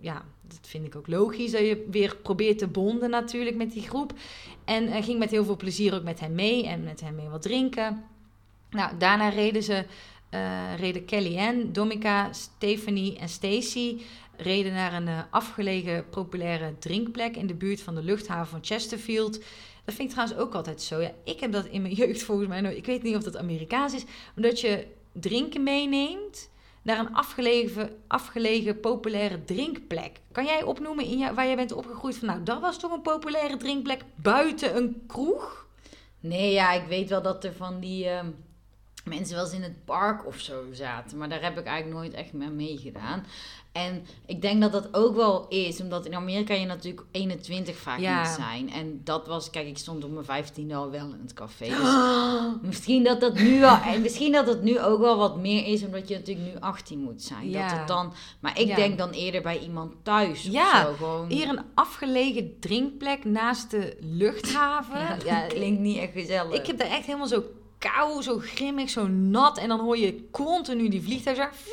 [0.00, 1.50] ja, dat vind ik ook logisch...
[1.50, 4.12] dat je weer probeert te bonden natuurlijk met die groep.
[4.64, 7.28] En eh, ging met heel veel plezier ook met hem mee en met hem mee
[7.28, 8.04] wat drinken.
[8.72, 9.84] Nou, daarna reden ze,
[10.30, 14.00] eh, reden Kellyanne, Domica, Stephanie en Stacy
[14.36, 19.32] reden naar een eh, afgelegen populaire drinkplek in de buurt van de luchthaven van Chesterfield.
[19.84, 21.00] Dat vind ik trouwens ook altijd zo.
[21.00, 22.62] Ja, ik heb dat in mijn jeugd volgens mij.
[22.74, 24.04] Ik weet niet of dat Amerikaans is,
[24.36, 26.50] omdat je drinken meeneemt
[26.82, 30.20] naar een afgelegen, afgelegen populaire drinkplek.
[30.32, 33.02] Kan jij opnoemen in jou, waar jij bent opgegroeid van, nou, dat was toch een
[33.02, 35.66] populaire drinkplek buiten een kroeg?
[36.20, 38.30] Nee, ja, ik weet wel dat er van die ehm,
[39.04, 41.18] mensen wel eens in het park of zo zaten.
[41.18, 43.24] Maar daar heb ik eigenlijk nooit echt mee meegedaan.
[43.72, 47.98] En ik denk dat dat ook wel is, omdat in Amerika je natuurlijk 21 vaak
[47.98, 48.18] Ja.
[48.18, 48.70] moet zijn.
[48.72, 51.66] En dat was, kijk, ik stond op mijn 15 al wel in het café.
[51.76, 55.66] Dus misschien dat dat nu wel, en misschien dat het nu ook wel wat meer
[55.66, 57.50] is, omdat je natuurlijk nu 18 moet zijn.
[57.50, 57.68] Ja.
[57.68, 58.74] Dat het dan, maar ik Ja.
[58.76, 60.94] denk dan eerder bij iemand thuis Ja, of zo.
[61.04, 64.98] Gewoon, Hier een afgelegen drinkplek naast de luchthaven.
[65.00, 66.54] ja, dat Ja, klinkt niet echt gezellig.
[66.60, 67.42] Ik heb daar echt helemaal zo
[67.90, 69.58] kou, zo grimmig, zo nat.
[69.58, 71.70] En dan hoor je continu die vliegtuigen zo...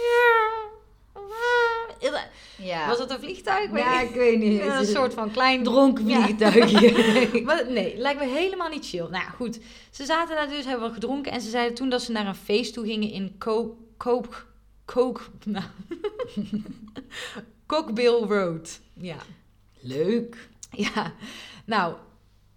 [2.58, 2.88] ja.
[2.88, 3.70] Was het een vliegtuig?
[3.70, 4.62] Weet ja, ik- weet niet.
[4.62, 6.22] een soort van klein dronken Ja.
[6.24, 7.42] vliegtuigje.
[7.46, 9.00] Maar nee, lijkt me helemaal niet chill.
[9.02, 9.60] Nou ja, goed.
[9.92, 11.32] Ze zaten daar dus, hebben wat gedronken.
[11.32, 13.76] En ze zeiden toen dat ze naar een feest toe gingen in Coke...
[13.98, 14.38] Coke...
[14.86, 15.22] Coke...
[15.46, 15.66] Nou.
[17.66, 18.80] Cockbill Road.
[18.94, 19.16] Ja.
[19.80, 20.50] Leuk.
[20.72, 21.14] Ja.
[21.66, 21.96] Nou,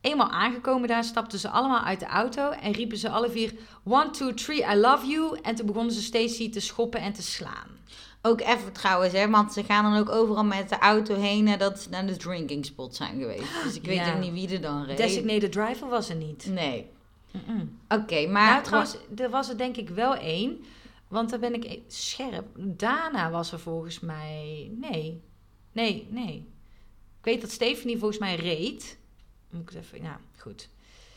[0.02, 2.50] eenmaal aangekomen daar stapten ze allemaal uit de auto.
[2.50, 3.54] En riepen ze alle vier...
[3.84, 5.38] One, two, three, I love you.
[5.42, 7.66] En toen begonnen ze Stacy te schoppen en te slaan.
[8.22, 11.80] Ook even trouwens, hè, want ze gaan dan ook overal met de auto heen nadat
[11.80, 13.62] ze naar de drinking spot zijn geweest.
[13.64, 14.14] Dus ik weet Ja.
[14.14, 14.96] ook niet wie er dan reed.
[14.96, 16.46] Designated driver was er niet.
[16.50, 16.86] Nee.
[17.88, 18.50] Oké, maar...
[18.50, 20.64] nou, trouwens, er was er denk ik wel één.
[21.08, 22.46] Want daar ben ik e- scherp.
[22.56, 24.70] Dana was er volgens mij.
[24.80, 25.20] Nee.
[25.72, 26.34] Nee, nee.
[27.18, 28.98] Ik weet dat Stephanie volgens mij reed.
[29.52, 30.02] Moet ik het even.
[30.02, 30.68] Ja, goed.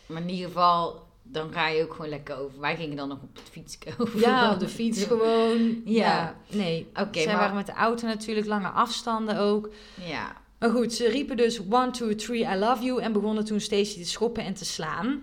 [0.05, 2.59] Maar in ieder geval, dan ga je ook gewoon lekker over.
[2.59, 4.19] Wij gingen dan nog op het fiets over.
[4.19, 5.81] Ja, op de fiets gewoon.
[5.85, 6.05] Ja.
[6.05, 6.35] Ja.
[6.49, 6.87] nee.
[6.93, 9.69] Oké, Zij maar- waren met de auto natuurlijk, lange afstanden ook.
[10.05, 10.35] Ja.
[10.59, 13.01] Maar goed, ze riepen dus one, two, three, I love you.
[13.01, 15.21] En begonnen toen Stacey te schoppen en te slaan.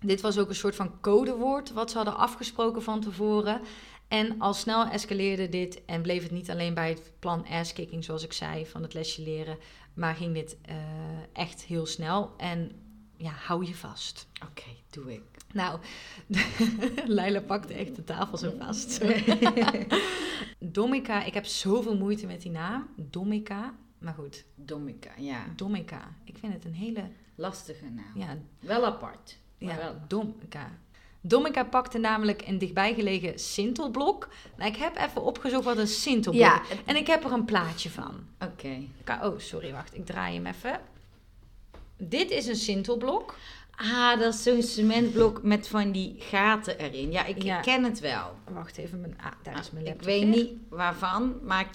[0.00, 3.60] Dit was ook een soort van codewoord wat ze hadden afgesproken van tevoren.
[4.08, 8.24] En al snel escaleerde dit en bleef het niet alleen bij het plan ass-kicking, zoals
[8.24, 9.58] ik zei, van het lesje leren.
[9.96, 10.76] Maar ging dit eh,
[11.32, 12.34] echt heel snel.
[12.36, 12.72] En
[13.16, 14.28] ja, hou je vast.
[14.44, 15.22] Oké, doe ik.
[15.52, 15.80] Nou,
[17.16, 19.04] Leila pakte echt de tafel zo vast.
[20.58, 22.88] Domica, ik heb zoveel moeite met die naam.
[22.96, 23.74] Domica.
[23.98, 25.46] Maar goed, Domica, ja.
[25.56, 26.16] Domica.
[26.24, 27.10] Ik vind het een hele...
[27.34, 28.12] Lastige naam.
[28.14, 29.38] Ja, Wel apart.
[29.58, 29.94] Ja wel.
[30.08, 30.78] Domica.
[31.28, 34.28] Domica pakte namelijk een dichtbijgelegen sintelblok.
[34.56, 36.62] Nou, ik heb even opgezocht wat een sintelblok Ja.
[36.62, 36.76] is.
[36.84, 38.14] En ik heb er een plaatje van.
[38.40, 38.76] Oké.
[39.22, 39.94] Oh, sorry, wacht.
[39.94, 40.80] Ik draai hem even.
[41.98, 43.34] Dit is een sintelblok.
[43.76, 47.12] Ah, dat is zo'n cementblok met van die gaten erin.
[47.12, 47.60] Ja, ik Ja.
[47.60, 48.34] ken het wel.
[48.50, 50.28] Wacht even, mijn, ah, daar is mijn ik laptop weet weer.
[50.36, 51.66] niet waarvan, maar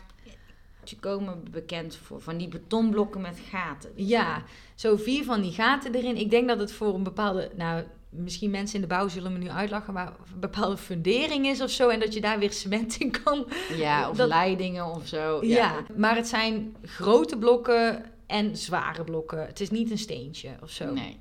[0.83, 2.21] ze komen bekend voor.
[2.21, 3.91] Van die betonblokken met gaten.
[3.95, 4.43] Ja,
[4.75, 6.17] zo vier van die gaten erin.
[6.17, 9.37] Ik denk dat het voor een bepaalde, nou, misschien mensen in de bouw zullen me
[9.37, 11.89] nu uitlachen, maar een bepaalde fundering is of zo.
[11.89, 13.47] En dat je daar weer cement in kan.
[13.75, 15.45] Ja, of Dat- leidingen of zo.
[15.45, 15.85] Ja.
[15.95, 19.45] maar het zijn grote blokken en zware blokken.
[19.45, 20.93] Het is niet een steentje of zo.
[20.93, 21.19] Nee.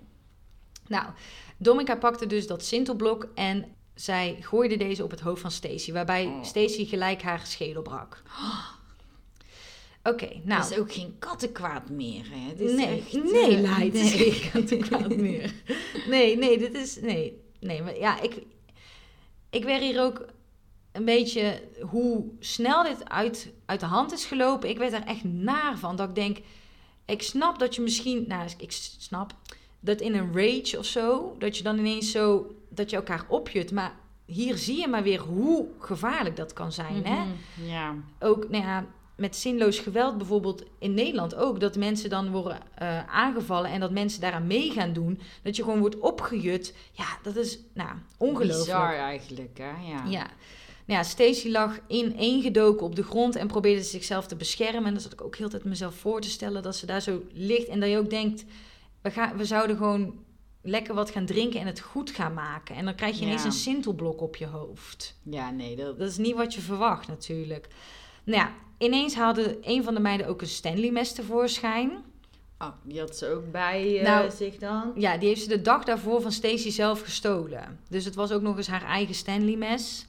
[0.86, 1.04] Nou,
[1.56, 6.26] Domica pakte dus dat sintelblok en zij gooide deze op het hoofd van Stacy, waarbij
[6.26, 6.42] Oh.
[6.44, 8.22] Stacy gelijk haar schedel brak.
[10.02, 10.60] Oké, nou.
[10.60, 12.48] Dat is ook geen kattenkwaad meer, hè?
[12.48, 13.92] Het is nee, echt, nee, Leid.
[13.92, 14.26] nee.
[14.26, 15.52] Ik had het kwaad meer.
[16.08, 17.00] Nee, nee, dit is...
[17.00, 18.42] Nee, nee, maar ja, ik...
[19.50, 20.24] Ik werd hier ook
[20.92, 21.62] een beetje...
[21.80, 24.68] Hoe snel dit uit, uit de hand is gelopen.
[24.68, 25.96] Ik werd er echt naar van.
[25.96, 26.38] Dat ik denk...
[27.04, 28.24] Ik snap dat je misschien...
[28.28, 29.32] Nou, ik snap
[29.80, 31.34] dat in een rage of zo...
[31.38, 32.54] Dat je dan ineens zo...
[32.68, 33.72] Dat je elkaar opjut.
[33.72, 33.94] Maar
[34.26, 37.24] hier zie je maar weer hoe gevaarlijk dat kan zijn, hè?
[37.24, 37.94] Mhm, Ja.
[38.20, 38.86] ook nou ja,
[39.20, 41.60] met zinloos geweld bijvoorbeeld in Nederland ook.
[41.60, 45.20] Dat mensen dan worden eh, aangevallen en dat mensen daaraan mee gaan doen.
[45.42, 46.74] Dat je gewoon wordt opgejut.
[46.92, 48.64] Ja, dat is nou, ongelooflijk.
[48.64, 49.90] Bizar eigenlijk, hè?
[49.90, 50.04] Ja.
[50.08, 50.30] Ja.
[50.84, 54.84] Nou ja, Stacy lag ineengedoken op de grond en probeerde zichzelf te beschermen.
[54.84, 57.22] En dat zat ik ook heel tijd mezelf voor te stellen dat ze daar zo
[57.32, 57.68] ligt.
[57.68, 58.44] En dat je ook denkt,
[59.02, 60.14] we, gaan, we zouden gewoon
[60.62, 62.76] lekker wat gaan drinken en het goed gaan maken.
[62.76, 63.46] En dan krijg je ineens Ja.
[63.46, 65.18] een sintelblok op je hoofd.
[65.22, 65.98] Ja, nee, dat...
[65.98, 67.68] Dat is niet wat je verwacht natuurlijk.
[68.24, 71.90] Nou ja, ineens haalde een van de meiden ook een Stanley mes tevoorschijn.
[72.58, 74.92] Oh, die had ze ook bij eh, Nou, zich dan?
[74.94, 77.78] Ja, die heeft ze de dag daarvoor van Stacy zelf gestolen.
[77.88, 80.06] Dus het was ook nog eens haar eigen Stanley mes.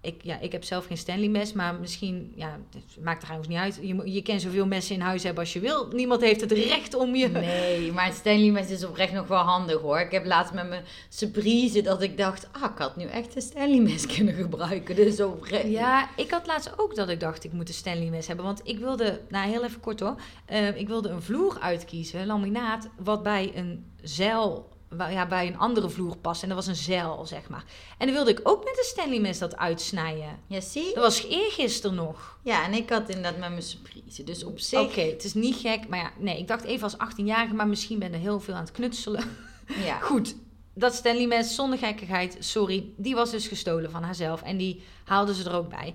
[0.00, 3.58] Ik, ja, ik heb zelf geen Stanley mes, maar misschien, ja, het maakt trouwens niet
[3.58, 3.78] uit.
[3.82, 5.88] Je, je kan zoveel messen in huis hebben als je wil.
[5.92, 7.28] Niemand heeft het recht om je...
[7.28, 9.98] Nee, maar het Stanley mes is oprecht nog wel handig hoor.
[10.00, 13.42] Ik heb laatst met mijn surprise dat ik dacht, ah, ik had nu echt een
[13.42, 14.96] Stanley mes kunnen gebruiken.
[14.96, 15.68] Dus oprecht.
[15.68, 18.44] Ja, ik had laatst ook dat ik dacht ik moet een Stanley mes hebben.
[18.44, 20.14] Want ik wilde, nou heel even kort hoor.
[20.46, 25.88] eh, ik wilde een vloer uitkiezen, laminaat, wat bij een zeil ja, bij een andere
[25.88, 26.42] vloer past.
[26.42, 27.64] En dat was een zeil, zeg maar.
[27.98, 30.38] En dan wilde ik ook met een Stanley mes dat uitsnijden.
[30.46, 30.94] Ja, zie?
[30.94, 32.38] Dat was eergisteren nog.
[32.42, 34.24] Ja, en ik had inderdaad met mijn surprise.
[34.24, 34.80] Dus op zich...
[34.80, 35.88] Oké, het is niet gek.
[35.88, 38.60] Maar ja, nee, ik dacht even als 18-jarige, maar misschien ben er heel veel aan
[38.60, 39.24] het knutselen.
[39.84, 39.98] Ja.
[39.98, 40.34] Goed,
[40.74, 44.42] dat Stanley mes, zonder gekkigheid, sorry, die was dus gestolen van haarzelf.
[44.42, 45.94] En die haalden ze er ook bij.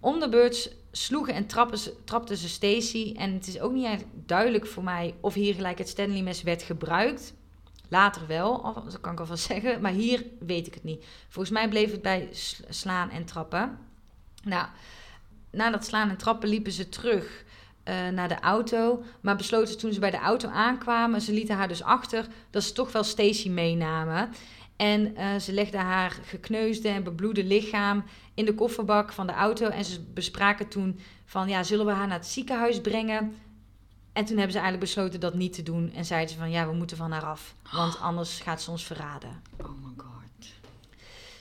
[0.00, 3.14] Om de beurt sloegen en trappen ze, trapten ze Stacy.
[3.16, 6.42] En het is ook niet echt duidelijk voor mij of hier gelijk het Stanley mes
[6.42, 7.34] werd gebruikt.
[7.90, 9.80] Later wel, dat kan ik alvast zeggen.
[9.80, 11.04] Maar hier weet ik het niet.
[11.28, 12.28] Volgens mij bleef het bij
[12.68, 13.78] slaan en trappen.
[14.42, 14.66] Nou,
[15.50, 17.44] na dat slaan en trappen liepen ze terug
[17.84, 19.02] uh, naar de auto.
[19.20, 22.72] Maar besloten toen ze bij de auto aankwamen, ze lieten haar dus achter, dat ze
[22.72, 24.30] toch wel Stacy meenamen.
[24.76, 29.68] En uh, ze legden haar gekneusde en bebloede lichaam in de kofferbak van de auto.
[29.68, 33.34] En ze bespraken toen van, ja, zullen we haar naar het ziekenhuis brengen?
[34.20, 35.92] En toen hebben ze eigenlijk besloten dat niet te doen.
[35.94, 37.54] En zeiden ze van, ja, we moeten van haar af.
[37.72, 39.42] Want anders gaat ze ons verraden.
[39.60, 40.46] Oh my god.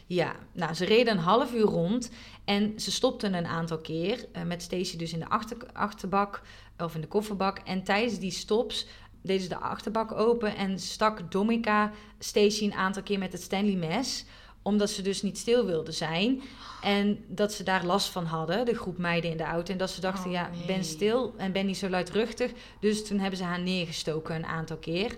[0.06, 2.12] Ja, nou, ze reden een half uur rond.
[2.46, 4.26] En ze stopten een aantal keer.
[4.36, 6.42] Uh, met Stacy dus in de achter, achterbak
[6.78, 7.60] of in de kofferbak.
[7.60, 8.88] En tijdens die stops
[9.22, 10.56] deden ze de achterbak open.
[10.56, 14.26] En stak Domica Stacy een aantal keer met het Stanley mes
[14.62, 16.42] omdat ze dus niet stil wilden zijn.
[16.82, 19.72] En dat ze daar last van hadden, de groep meiden in de auto.
[19.72, 20.66] En dat ze dachten, Oh, ja, nee.
[20.66, 22.52] ben stil en ben niet zo luidruchtig.
[22.80, 25.18] Dus toen hebben ze haar neergestoken een aantal keer.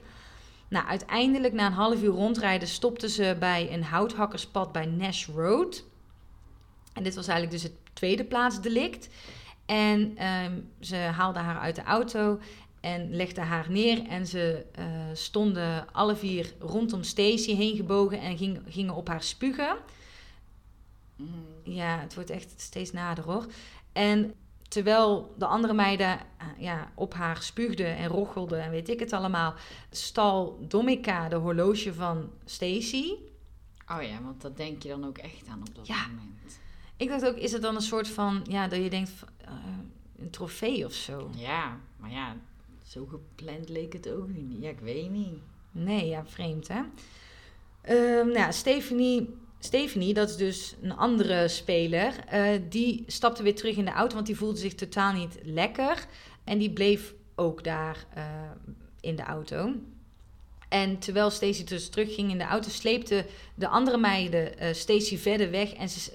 [0.67, 5.83] Nou, uiteindelijk na een half uur rondrijden stopten ze bij een houthakkerspad bij Nash Road.
[6.93, 9.09] En dit was eigenlijk dus het tweede plaatsdelict.
[9.65, 12.39] En ehm, ze haalden haar uit de auto
[12.81, 14.07] en legden haar neer.
[14.07, 19.23] En ze eh, stonden alle vier rondom Stacy heen gebogen en ging, gingen op haar
[19.23, 19.77] spugen.
[21.15, 21.27] Mm.
[21.63, 23.45] Ja, het wordt echt steeds nader hoor.
[23.91, 24.33] En
[24.67, 29.13] terwijl de andere meiden eh, ja, op haar spuugden en rochelden en weet ik het
[29.13, 29.53] allemaal,
[29.89, 33.13] stal Domica de horloge van Stacy.
[33.91, 36.07] Oh ja, want dat denk je dan ook echt aan op dat Ja.
[36.07, 36.59] moment.
[36.97, 39.51] Ik dacht ook, is het dan een soort van, ja, dat je denkt, eh,
[40.19, 41.29] een trofee of zo?
[41.35, 42.35] Ja, maar ja,
[42.91, 44.61] zo gepland leek het ook niet.
[44.61, 45.39] Ja, ik weet niet.
[45.71, 46.81] Nee, ja, vreemd hè.
[47.81, 53.75] Ehm, nou Stephanie, Stephanie, dat is dus een andere speler, eh, die stapte weer terug
[53.75, 56.05] in de auto, want die voelde zich totaal niet lekker.
[56.43, 58.23] En die bleef ook daar eh,
[58.99, 59.73] in de auto.
[60.69, 63.25] En terwijl Stacy dus terugging in de auto, sleepte
[63.55, 66.11] de andere meiden eh Stacy verder weg en ze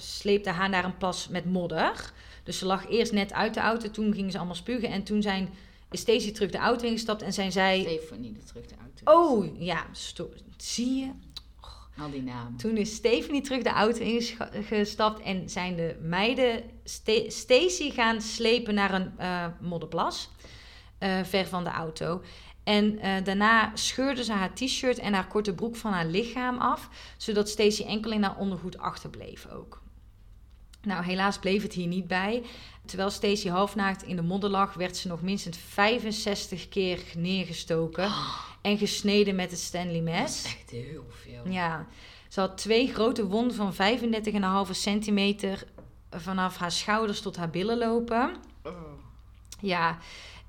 [0.00, 2.12] sleepte haar naar een plas met modder.
[2.42, 5.22] Dus ze lag eerst net uit de auto, toen gingen ze allemaal spugen en toen
[5.22, 5.48] zijn,
[5.92, 7.80] is Stacy terug de auto ingestapt en zijn zij...
[7.80, 9.20] Stephanie, de terug de auto.
[9.20, 9.86] Oh, ja,
[10.56, 11.10] zie je?
[11.98, 12.56] Al die namen.
[12.56, 18.74] Toen is Stephanie terug de auto ingestapt en zijn de meiden Ste- Stacy gaan slepen
[18.74, 20.30] naar een eh, modderplas,
[20.98, 22.22] eh, ver van de auto.
[22.64, 26.88] En eh, daarna scheurde ze haar t-shirt en haar korte broek van haar lichaam af,
[27.16, 29.81] zodat Stacy enkel in haar ondergoed achterbleef ook.
[30.82, 32.42] Nou, helaas bleef het hier niet bij.
[32.84, 38.12] Terwijl Stacy halfnaakt in de modder lag, werd ze nog minstens 65 keer neergestoken
[38.62, 40.44] en gesneden met het Stanley Dat is mes.
[40.44, 41.52] echt heel veel.
[41.52, 41.86] Ja,
[42.28, 43.74] ze had twee grote wonden van
[44.66, 45.64] 35,5 centimeter
[46.10, 48.36] vanaf haar schouders tot haar billen lopen.
[48.62, 48.72] Oh.
[49.60, 49.98] Ja,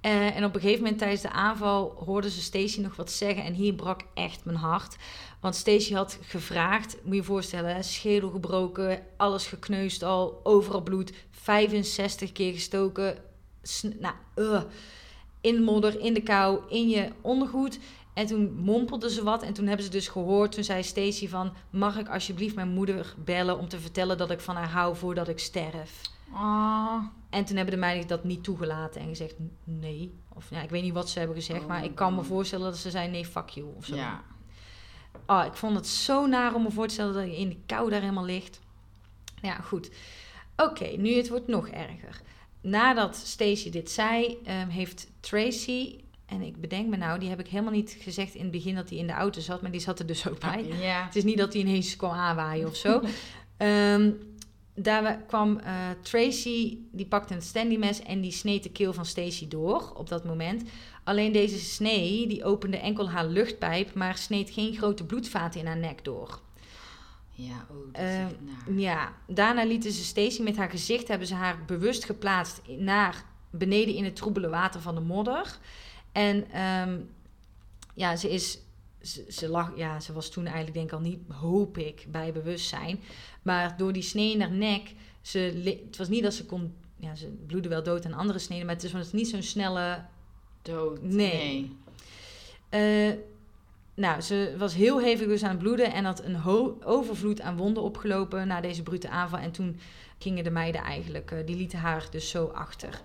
[0.02, 3.43] eh, en op een gegeven moment tijdens de aanval hoorde ze Stacy nog wat zeggen.
[3.43, 4.96] En hier brak echt mijn hart.
[5.44, 10.82] Want Stacy had gevraagd, moet je je voorstellen, hè, schedel gebroken, alles gekneusd al, overal
[10.82, 13.18] bloed, 65 keer gestoken.
[14.00, 14.64] nou, ugh.
[15.42, 17.80] in de modder, in de kou, in je ondergoed.
[18.14, 19.44] En toen mompelde ze wat.
[19.44, 21.54] En toen hebben ze dus gehoord, toen zei Stacy van...
[21.70, 25.28] mag ik alsjeblieft mijn moeder bellen om te vertellen dat ik van haar hou voordat
[25.28, 26.02] ik sterf?
[26.34, 27.04] Ah.
[27.30, 30.14] En toen hebben de meiden dat niet toegelaten en gezegd "N- nee.
[30.34, 32.28] Of ja, ik weet niet wat ze hebben gezegd, Oh maar ik kan me God.
[32.28, 33.96] voorstellen dat ze zei nee, fuck you of zo.
[33.96, 34.24] Ja.
[35.28, 37.58] Oh, ik vond het zo naar om me voor te stellen dat je in de
[37.66, 38.60] kou daar helemaal ligt.
[39.42, 39.90] Ja, goed.
[40.56, 42.22] Oké, nu het wordt nog erger.
[42.62, 47.48] Nadat Stacey dit zei, ehm, heeft Tracy, en ik bedenk me nou, die heb ik
[47.48, 50.00] helemaal niet gezegd in het begin dat hij in de auto zat, maar die zat
[50.00, 50.66] er dus ook bij.
[50.82, 51.06] Ja.
[51.06, 53.02] Het is niet dat hij ineens kwam aanwaaien of zo.
[53.58, 54.12] Ehm,
[54.74, 58.94] daar wa- kwam eh, Tracy, die pakte een Stanley mes en die sneed de keel
[58.94, 60.64] van Stacy door op dat moment.
[61.04, 65.78] Alleen deze snee, die opende enkel haar luchtpijp, maar sneed geen grote bloedvaten in haar
[65.78, 66.40] nek door.
[67.36, 68.80] Ja, oh, naar.
[68.80, 73.96] Ja, daarna lieten ze Stacy met haar gezicht, hebben ze haar bewust geplaatst naar beneden
[73.96, 75.58] in het troebele water van de modder.
[76.12, 77.00] En ehm,
[77.94, 78.60] ja, ze is,
[79.04, 82.32] ze, ze lag, ja, ze was toen eigenlijk denk ik al niet, hoop ik, bij
[82.32, 83.00] bewustzijn.
[83.42, 85.39] Maar door die snee in haar nek, ze,
[85.88, 88.76] het was niet dat ze kon, ja, ze bloedde wel dood aan andere sneden, maar
[88.76, 90.06] het is was niet zo'n snelle
[90.62, 91.02] Dood.
[91.02, 91.72] Nee.
[92.70, 93.10] Nee.
[93.10, 93.18] eh,
[93.96, 96.44] Nou, ze was heel hevig dus aan het bloeden en had een
[96.84, 99.39] overvloed aan wonden opgelopen na deze brute aanval.
[99.39, 99.80] En toen
[100.18, 103.02] gingen de meiden eigenlijk, uh, die lieten haar dus zo achter.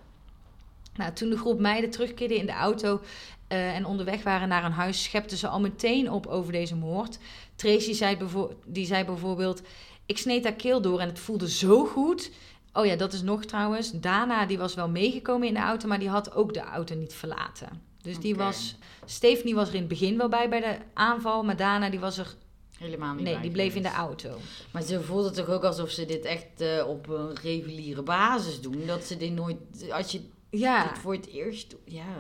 [0.98, 3.00] Nou, toen de groep meiden terugkeerde in de auto
[3.48, 7.18] uh, en onderweg waren naar een huis, schepten ze al meteen op over deze moord.
[7.56, 8.18] Tracy zei,
[8.66, 9.62] die zei bijvoorbeeld:
[10.06, 12.30] Ik sneed haar keel door en het voelde zo goed.
[12.72, 13.90] Oh ja, dat is nog trouwens.
[13.90, 17.14] Dana die was wel meegekomen in de auto, maar die had ook de auto niet
[17.14, 17.82] verlaten.
[18.02, 18.76] Dus die was.
[19.04, 22.18] Stephanie was er in het begin wel bij bij de aanval, maar Dana die was
[22.18, 22.34] er
[22.78, 23.24] Helemaal niet.
[23.24, 24.38] Nee, die bleef in de auto.
[24.70, 28.61] Maar ze voelde het toch ook alsof ze dit echt uh, op een reguliere basis
[28.61, 28.87] doen.
[28.87, 29.56] Dat ze dit nooit.
[29.90, 30.88] Als je ja.
[30.88, 31.76] dit voor het eerst.
[31.84, 32.16] Ja.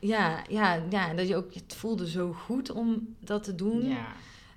[0.00, 1.14] Ja, ja, ja.
[1.14, 1.54] Dat je ook.
[1.54, 3.88] Het voelde zo goed om dat te doen.
[3.88, 4.06] Ja.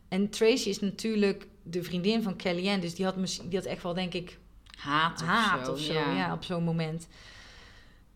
[0.07, 2.81] En Tracy is natuurlijk de vriendin van Kellyanne.
[2.81, 4.37] Dus die had, die had echt wel, denk ik.
[4.77, 5.71] Haat of haat zo.
[5.71, 6.15] Of zo ja.
[6.15, 7.07] ja, op zo'n moment.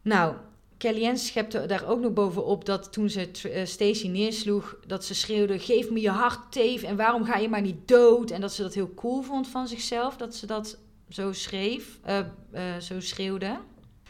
[0.02, 0.36] Nou,
[0.78, 5.60] Kellyanne schepte daar ook nog bovenop dat toen ze uh, Stacy neersloeg, dat ze schreeuwde:
[5.60, 8.32] Geef me je hart, Teef, en waarom ga je maar niet dood?
[8.32, 10.78] En dat ze dat heel cool vond van zichzelf, dat ze dat
[11.10, 12.20] zo schreef, uh,
[12.54, 13.60] uh, zo schreeuwde.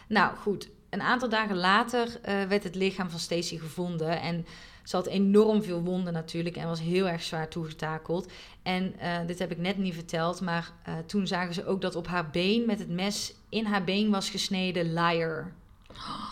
[0.08, 4.21] Nou goed, een aantal dagen later werd het lichaam van Stacy gevonden.
[4.21, 4.45] En
[4.84, 8.32] ze had enorm veel wonden natuurlijk en was heel erg zwaar toegetakeld.
[8.63, 8.93] En
[9.28, 10.71] dit heb ik net niet verteld, maar
[11.06, 14.30] toen zagen ze ook dat op haar been met het mes in haar been was
[14.30, 15.54] gesneden liar.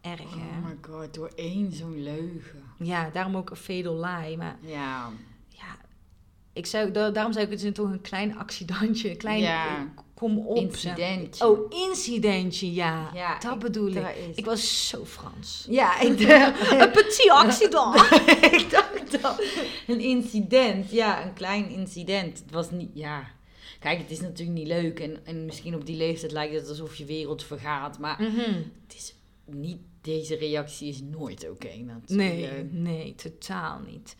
[0.00, 0.58] Erg, hè?
[0.58, 2.62] Oh my god, door één zo'n leugen.
[2.78, 4.36] Ja, daarom ook een fatal lie.
[4.36, 5.10] Maar ja
[6.58, 9.10] ik zou, daarom zei ik het is toch een klein accidentje.
[9.10, 9.92] Een klein, ja.
[10.14, 10.56] kom op.
[10.56, 11.46] Incidentje.
[11.46, 13.10] Oh, incidentje, ja.
[13.14, 14.06] ja dat bedoel ik.
[14.34, 15.66] Ik was zo Frans.
[15.68, 16.20] Ja, ik
[16.82, 17.94] een petit accident.
[18.60, 19.42] ik dacht dat.
[19.86, 22.38] Een incident, ja, een klein incident.
[22.38, 23.36] Het was niet, ja...
[23.78, 25.00] Kijk, het is natuurlijk niet leuk.
[25.00, 27.98] En, en misschien op die leeftijd lijkt het alsof je wereld vergaat.
[27.98, 28.52] Maar mhm.
[28.86, 32.08] het is niet, deze reactie is nooit oké natuurlijk.
[32.08, 34.16] Nee, nee, totaal niet.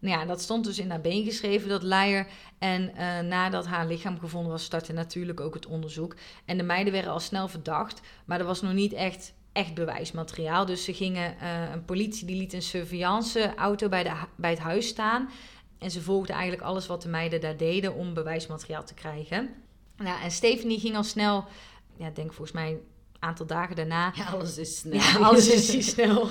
[0.00, 2.26] Nou ja, dat stond dus in haar been geschreven, dat Leier.
[2.58, 6.16] En uh, nadat haar lichaam gevonden was, startte natuurlijk ook het onderzoek.
[6.44, 10.66] En de meiden werden al snel verdacht, maar er was nog niet echt, echt bewijsmateriaal.
[10.66, 14.86] Dus ze gingen, uh, een politie die liet een surveillance-auto bij, de, bij het huis
[14.86, 15.30] staan.
[15.78, 19.50] En ze volgden eigenlijk alles wat de meiden daar deden om bewijsmateriaal te krijgen.
[19.96, 21.44] Nou, en Stephanie ging al snel,
[21.96, 22.80] ja, denk volgens mij een
[23.18, 24.12] aantal dagen daarna.
[24.14, 24.94] Ja, alles is snel.
[24.94, 26.28] Ja, alles is snel.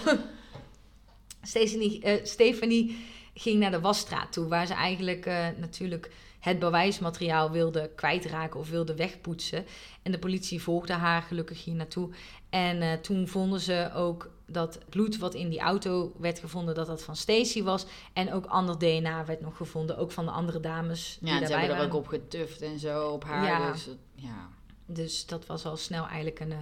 [1.41, 2.97] Stephanie, uh, Stephanie
[3.39, 8.69] ging naar de wasstraat toe, waar ze eigenlijk uh, natuurlijk het bewijsmateriaal wilde kwijtraken of
[8.69, 9.65] wilde wegpoetsen.
[10.01, 12.09] En de politie volgde haar gelukkig hier naartoe.
[12.49, 16.87] En uh, toen vonden ze ook dat bloed wat in die auto werd gevonden, dat
[16.87, 17.85] dat van Stacy was.
[18.13, 21.17] En ook ander DNA werd nog gevonden, ook van de andere dames.
[21.21, 23.45] Die ja, ze hebben er ook op getuft en zo, op haar.
[23.45, 23.71] Ja.
[23.71, 24.49] Dus, ja.
[24.85, 26.53] dus dat was al snel eigenlijk een,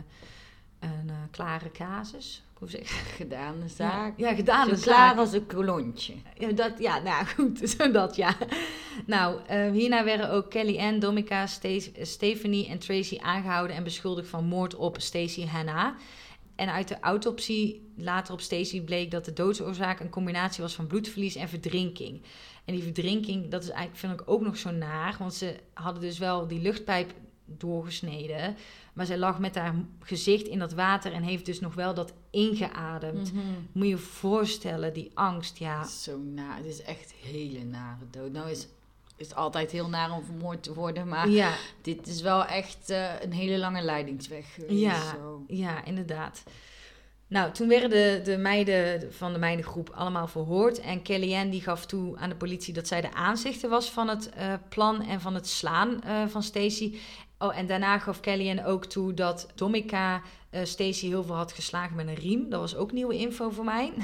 [0.86, 2.44] een, een klare casus.
[2.54, 4.14] Hoe zeg Gedaan de zaak.
[4.18, 4.86] Ja, ja gedaan de zaak.
[4.86, 6.14] klaar als een kolontje.
[6.38, 8.38] Ja, dat, ja nou goed, zo dat ja.
[9.06, 11.46] Nou, uh, hierna werden ook Kelly Ann, Domica,
[12.02, 15.96] Stephanie en Tracy aangehouden en beschuldigd van moord op Stacey Hannah.
[16.56, 20.88] En uit de autopsie later op Stacy bleek dat de doodsoorzaak een combinatie was van
[20.88, 22.22] bloedverlies en verdrinking.
[22.66, 25.16] En die verdrinking, dat is eigenlijk, vind ik ook nog zo naar.
[25.20, 27.14] Want ze hadden dus wel die luchtpijp
[27.46, 28.56] doorgesneden.
[28.94, 32.14] Maar zij lag met haar gezicht in dat water en heeft dus nog wel dat
[32.30, 33.34] ingeademd.
[33.34, 33.44] Mhm.
[33.72, 35.88] Moet je je voorstellen, die angst, ja.
[35.88, 36.58] Zo naar.
[36.58, 38.32] Het is echt hele nare dood.
[38.32, 38.68] Nou is
[39.18, 41.08] is altijd heel naar om vermoord te worden.
[41.08, 41.54] Maar ja.
[41.82, 44.80] dit is wel echt uh, een hele lange leidingsweg geweest.
[44.80, 45.44] Ja, zo.
[45.48, 46.44] ja inderdaad.
[47.28, 50.80] Nou, toen werden de, de meiden van de meidengroep allemaal verhoord.
[50.80, 54.30] En Kellyanne die gaf toe aan de politie dat zij de aanzichter was van het
[54.38, 56.98] uh, plan en van het slaan uh, van Stacy.
[57.38, 60.22] Oh, en daarna gaf Kellyanne ook toe dat Domica
[60.52, 62.50] uh, Stacy heel veel had geslagen met een riem.
[62.50, 63.94] Dat was ook nieuwe info voor mij.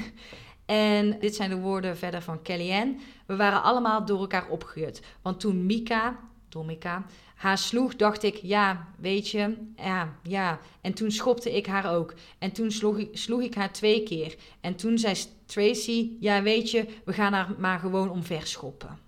[0.66, 2.94] En dit zijn de woorden verder van Kellyanne.
[3.26, 5.02] We waren allemaal door elkaar opgehuurd.
[5.22, 6.18] Want toen Mika,
[6.48, 10.60] Domika, haar sloeg, dacht ik, ja, weet je, ja, ja.
[10.80, 12.14] En toen schopte ik haar ook.
[12.38, 14.36] En toen sloeg ik, sloeg ik haar twee keer.
[14.60, 15.14] En toen zei
[15.46, 18.98] Tracy, ja, weet je, we gaan haar maar gewoon omver schoppen.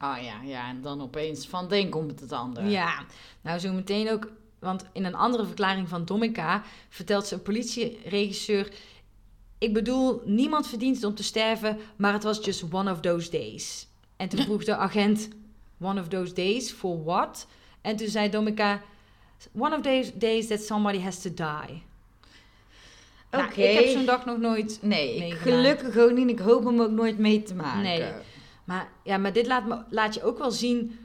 [0.00, 2.64] Ah oh, ja, ja, en dan opeens van de een komt het ander.
[2.64, 3.04] Ja,
[3.40, 8.72] nou zo meteen ook, want in een andere verklaring van Domika vertelt ze een politieregisseur
[9.60, 13.30] ik bedoel, niemand verdient het om te sterven, maar het was just one of those
[13.30, 13.86] days.
[14.16, 15.28] En toen vroeg de agent,
[15.80, 17.46] one of those days, for what?
[17.80, 18.82] En toen zei Domika,
[19.56, 21.82] one of those days that somebody has to die.
[23.30, 23.62] Nou, Oké.
[23.62, 26.28] ik heb zo'n dag nog nooit Nee, gelukkig ook niet.
[26.28, 27.82] Ik hoop hem ook nooit mee te maken.
[27.82, 28.02] Nee.
[28.70, 30.98] Maar, ja, maar dit laat, me, laat je ook wel zien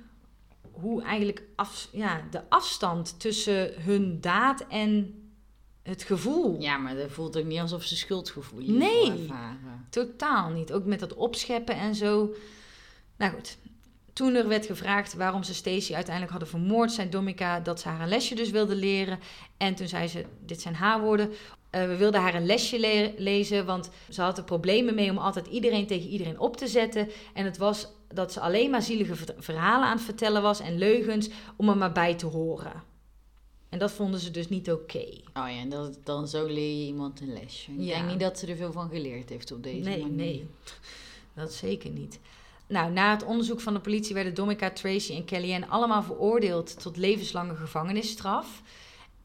[0.71, 5.19] hoe eigenlijk af, ja, de afstand tussen hun daad en
[5.83, 6.61] het gevoel.
[6.61, 9.11] Ja, maar dat voelt ook niet alsof ze schuldgevoel Nee.
[9.11, 9.87] ervaren.
[9.89, 10.73] Totaal niet.
[10.73, 12.33] Ook met dat opscheppen en zo.
[13.17, 13.57] Nou goed.
[14.13, 18.01] Toen er werd gevraagd waarom ze Stacy uiteindelijk hadden vermoord, zei Domica dat ze haar
[18.01, 19.19] een lesje dus wilde leren.
[19.57, 21.31] En toen zei ze, dit zijn haar woorden,
[21.75, 25.17] eh, we wilden haar een lesje le- lezen, want ze had er problemen mee om
[25.17, 27.09] altijd iedereen tegen iedereen op te zetten.
[27.33, 30.77] En het was dat ze alleen maar zielige ver- verhalen aan het vertellen was en
[30.77, 32.83] leugens om er maar bij te horen.
[33.69, 34.97] En dat vonden ze dus niet oké.
[35.33, 37.71] Oh ja, en dat, dan zo leer je iemand een lesje.
[37.71, 37.95] Ik Ja.
[37.97, 40.15] denk niet dat ze er veel van geleerd heeft op deze nee, manier.
[40.15, 40.47] nee,
[41.33, 42.19] dat zeker niet.
[42.67, 46.97] Nou, na het onderzoek van de politie werden Domica, Tracy en Kellyanne allemaal veroordeeld tot
[46.97, 48.61] levenslange gevangenisstraf.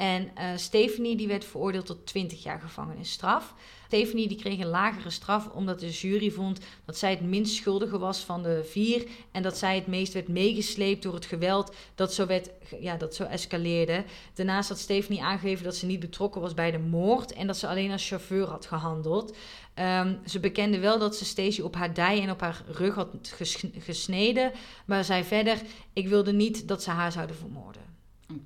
[0.00, 3.54] En eh, Stephanie die werd veroordeeld tot 20 jaar gevangenisstraf.
[3.86, 7.98] Stephanie die kreeg een lagere straf omdat de jury vond dat zij het minst schuldige
[7.98, 9.06] was van de vier.
[9.32, 13.14] En dat zij het meest werd meegesleept door het geweld dat zo, werd, ja, dat
[13.14, 14.04] zo escaleerde.
[14.34, 17.68] Daarnaast had Stephanie aangegeven dat ze niet betrokken was bij de moord en dat ze
[17.68, 19.36] alleen als chauffeur had gehandeld.
[19.74, 23.08] Ehm, ze bekende wel dat ze Stacey op haar dij en op haar rug had
[23.22, 24.52] ges- gesneden.
[24.84, 25.60] Maar zei verder,
[25.92, 27.89] ik wilde niet dat ze haar zouden vermoorden.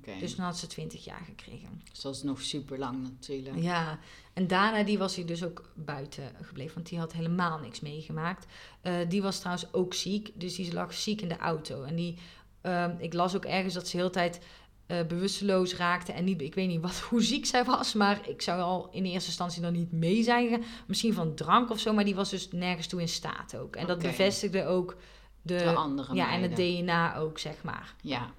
[0.05, 1.81] Dus dus dan had ze 20 jaar gekregen.
[2.01, 3.57] dat is nog super lang natuurlijk.
[3.57, 3.99] Ja,
[4.33, 8.45] en daarna die was hij dus ook buiten gebleven, want die had helemaal niks meegemaakt.
[8.81, 11.83] Eh, die was trouwens ook ziek, dus die lag ziek in de auto.
[11.83, 12.17] En die,
[12.61, 14.39] ehm, ik las ook ergens dat ze de hele tijd
[14.85, 16.11] eh, bewusteloos raakte.
[16.11, 19.05] En niet, ik weet niet wat, hoe ziek zij was, maar ik zou al in
[19.05, 20.63] eerste instantie dan niet mee zijn gegaan.
[20.87, 23.75] Misschien van drank of zo, maar die was dus nergens toe in staat ook.
[23.75, 24.95] En dat bevestigde ook
[25.41, 26.55] de, De andere ja, en het.
[26.55, 27.95] DNA ook, zeg maar.
[28.01, 28.33] Ja,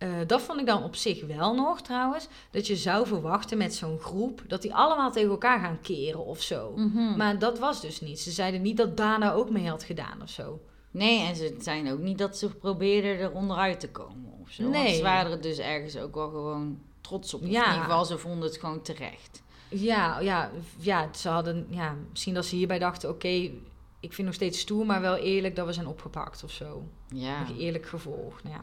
[0.00, 2.28] Eh, dat vond ik dan op zich wel nog trouwens.
[2.50, 6.42] Dat je zou verwachten met zo'n groep dat die allemaal tegen elkaar gaan keren of
[6.42, 6.72] zo.
[6.76, 7.16] Mhm.
[7.16, 8.20] Maar dat was dus niet.
[8.20, 10.60] Ze zeiden niet dat Dana ook mee had gedaan of zo.
[10.90, 14.62] Nee, en ze zijn ook niet dat ze probeerden er onderuit te komen of zo.
[14.62, 14.82] Nee.
[14.82, 17.40] Want ze waren er dus ergens ook wel gewoon trots op.
[17.40, 17.46] Ja.
[17.46, 19.42] In ieder geval, ze vonden het gewoon terecht.
[19.68, 23.50] Ja, ja, ja, ze hadden, ja, misschien dat ze hierbij dachten: oké,
[24.00, 26.82] ik vind nog steeds stoer, maar wel eerlijk dat we zijn opgepakt of zo.
[27.08, 27.40] Ja.
[27.40, 28.44] Nog eerlijk gevolgd.
[28.44, 28.62] Nou, ja.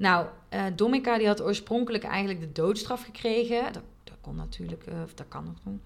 [0.00, 3.72] Nou eh, Domica die had oorspronkelijk eigenlijk de doodstraf gekregen.
[3.72, 5.80] Dat, dat kon natuurlijk, eh, of dat kan nog doen.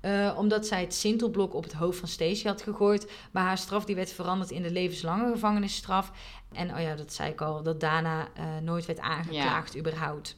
[0.00, 3.12] Eh, omdat zij het sintelblok op het hoofd van Stacey had gegooid.
[3.30, 6.12] Maar haar straf die werd veranderd in de levenslange gevangenisstraf.
[6.52, 10.36] En oh ja, dat zei ik al, dat Dana eh, nooit werd aangeklaagd überhaupt.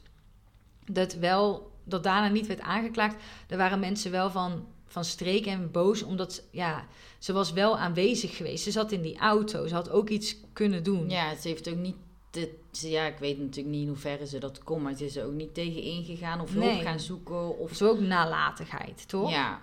[0.85, 3.15] Dat wel, dat Dana niet werd aangeklaagd.
[3.47, 6.03] Er waren mensen wel van, van streek en boos.
[6.03, 6.85] Omdat, ja,
[7.19, 8.63] ze was wel aanwezig geweest.
[8.63, 9.67] Ze zat in die auto.
[9.67, 11.09] Ze had ook iets kunnen doen.
[11.09, 11.95] Ja, ze heeft ook niet...
[12.33, 15.25] Ze- ja, ik weet natuurlijk niet in hoeverre ze dat kon, maar ze is er
[15.25, 16.81] ook niet tegen ingegaan of hulp Nee.
[16.81, 17.57] gaan zoeken.
[17.59, 19.31] Of, zo ook nalatigheid, toch?
[19.31, 19.61] Ja,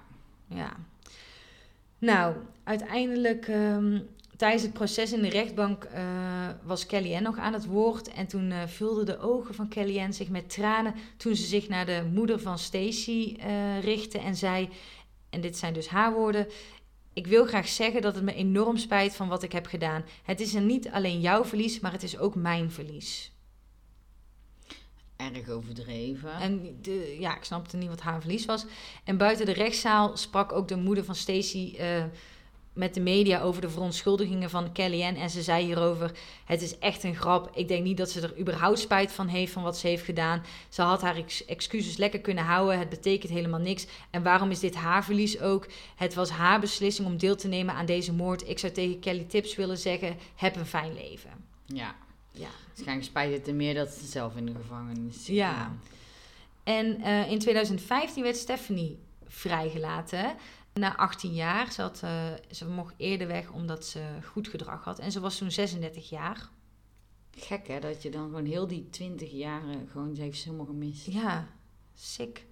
[0.49, 0.77] Ja.
[1.99, 4.01] Nou, uiteindelijk ehm,
[4.37, 6.03] tijdens het proces in de rechtbank eh,
[6.63, 8.09] was Kellyanne nog aan het woord.
[8.13, 11.87] En toen eh, vulden de ogen van Kellyanne zich met tranen toen ze zich naar
[11.87, 14.69] de moeder van Stacy eh, richtte en zei,
[15.31, 16.47] en dit zijn dus haar woorden...
[17.13, 20.05] Ik wil graag zeggen dat het me enorm spijt van wat ik heb gedaan.
[20.23, 23.33] Het is er niet alleen jouw verlies, maar het is ook mijn verlies.
[25.17, 26.35] erg overdreven.
[26.35, 28.67] En de, ja, ik snapte niet wat haar verlies was.
[29.05, 32.05] En buiten de rechtszaal sprak ook de moeder van Stacy eh,
[32.81, 35.19] met de media over de verontschuldigingen van Kellyanne.
[35.19, 36.11] En ze zei hierover:
[36.45, 37.51] Het is echt een grap.
[37.55, 40.43] Ik denk niet dat ze er überhaupt spijt van heeft van wat ze heeft gedaan.
[40.69, 42.79] Ze had haar ex- excuses lekker kunnen houden.
[42.79, 43.87] Het betekent helemaal niks.
[44.11, 45.67] En waarom is dit haar verlies ook?
[45.97, 48.49] Het was haar beslissing om deel te nemen aan deze moord.
[48.49, 51.31] Ik zou tegen Kelly Tips willen zeggen: Heb een fijn leven.
[51.67, 51.95] Ja,
[52.33, 52.49] Ja.
[52.69, 55.35] waarschijnlijk spijt het er meer dat ze zelf in de gevangenis zit.
[55.37, 55.77] Ja.
[56.65, 60.35] En eh, in 2015 werd Stephanie vrijgelaten.
[60.81, 61.73] Na 18 jaar.
[61.73, 64.99] Ze, had, eh, ze mocht eerder weg omdat ze goed gedrag had.
[64.99, 66.49] En ze was toen 36 jaar.
[67.37, 70.67] Gek hè, dat je dan gewoon heel die 20 jaren gewoon ze heeft ze helemaal
[70.67, 71.07] gemist.
[71.07, 71.49] Ja,
[71.95, 72.47] sick.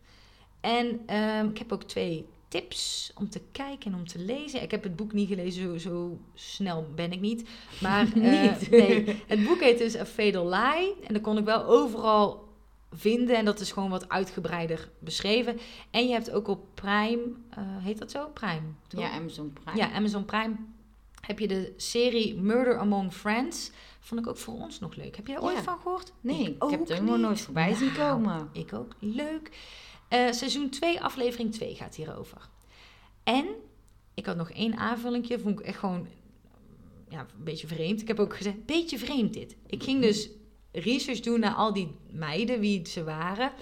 [0.61, 4.63] En ehm, ik heb ook twee tips om te kijken en om te lezen.
[4.63, 7.49] Ik heb het boek niet gelezen, zo, zo snel ben ik niet.
[7.81, 8.71] Maar eh, Niet.
[8.71, 10.95] nee, het boek heet dus A Fatal Lie.
[11.07, 12.48] En dat kon ik wel overal
[12.93, 13.37] vinden.
[13.37, 15.59] En dat is gewoon wat uitgebreider beschreven.
[15.91, 18.29] En je hebt ook op Prime, eh, heet dat zo?
[18.29, 19.01] Prime, toch?
[19.01, 19.79] Ja, Amazon Prime.
[19.79, 20.55] Ja, Amazon Prime.
[21.21, 23.71] Heb je de serie Murder Among Friends.
[24.01, 25.17] Vond ik ook voor ons nog leuk.
[25.17, 26.13] Heb je daar ooit van gehoord?
[26.21, 28.49] Nee, ik, heb ook het helemaal nooit voorbij zien Nou, komen.
[28.53, 28.95] Ik ook.
[28.99, 29.51] Leuk.
[30.09, 32.49] Eh, seizoen 2, aflevering 2 gaat hierover.
[33.23, 33.47] En
[34.15, 35.39] ik had nog één aanvullingje.
[35.39, 36.07] Vond ik echt gewoon
[37.09, 38.01] ja, een beetje vreemd.
[38.01, 39.57] Ik heb ook gezegd, beetje vreemd dit.
[39.67, 40.31] Ik ging dus
[40.81, 43.53] research doen naar al die meiden, wie ze waren.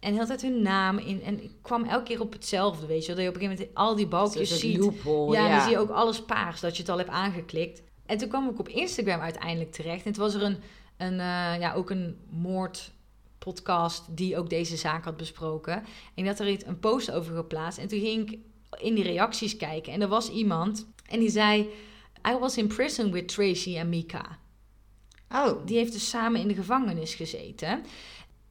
[0.00, 1.22] En heel tijd hun naam in.
[1.22, 3.16] En ik kwam elke keer op hetzelfde, weet je wel.
[3.16, 4.78] Dat je op een gegeven moment al die balkjes ziet.
[4.78, 5.54] loophole, Ja, ja.
[5.54, 7.82] dan zie je ook alles paars, dat je het al hebt aangeklikt.
[8.06, 10.04] En toen kwam ik op Instagram uiteindelijk terecht.
[10.06, 10.56] En toen was er een,
[10.96, 12.16] een, eh, ja, ook een
[13.38, 15.72] podcast die ook deze zaak had besproken.
[15.72, 15.84] En
[16.14, 17.78] ik had er een post over geplaatst.
[17.78, 18.38] En toen ging ik
[18.80, 19.92] in die reacties kijken.
[19.92, 21.68] En er was iemand en die zei...
[22.28, 24.38] I was in prison with Tracy en Mika.
[25.34, 25.66] Oh.
[25.66, 27.84] Die heeft dus samen in de gevangenis gezeten.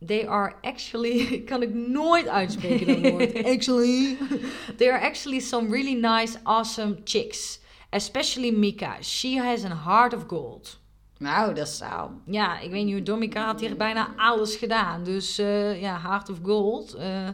[0.05, 3.43] They are actually, kan ik nooit uitspreken dat woord.
[3.53, 4.17] actually.
[4.77, 7.59] They are actually some really nice, awesome chicks.
[7.89, 9.01] Especially Mika.
[9.01, 10.79] She has a heart of gold.
[11.21, 12.11] Nou, dat zou.
[12.25, 15.03] Ja, ik weet niet hoe had hier bijna alles gedaan.
[15.03, 16.95] Dus uh, ja, heart of gold.
[16.95, 17.27] Uh,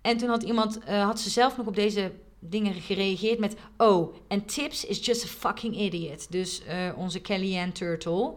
[0.00, 3.56] en toen had iemand, uh, had ze zelf nog op deze dingen gereageerd met...
[3.76, 6.32] Oh, en Tips is just a fucking idiot.
[6.32, 6.62] Dus
[6.96, 8.34] onze Kellyanne Turtle,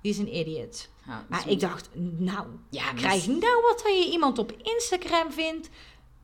[0.00, 0.88] die is een idiot.
[1.28, 1.88] Maar ik dacht,
[2.18, 5.68] nou, ja, krijg nou wat dat je iemand op Instagram vindt...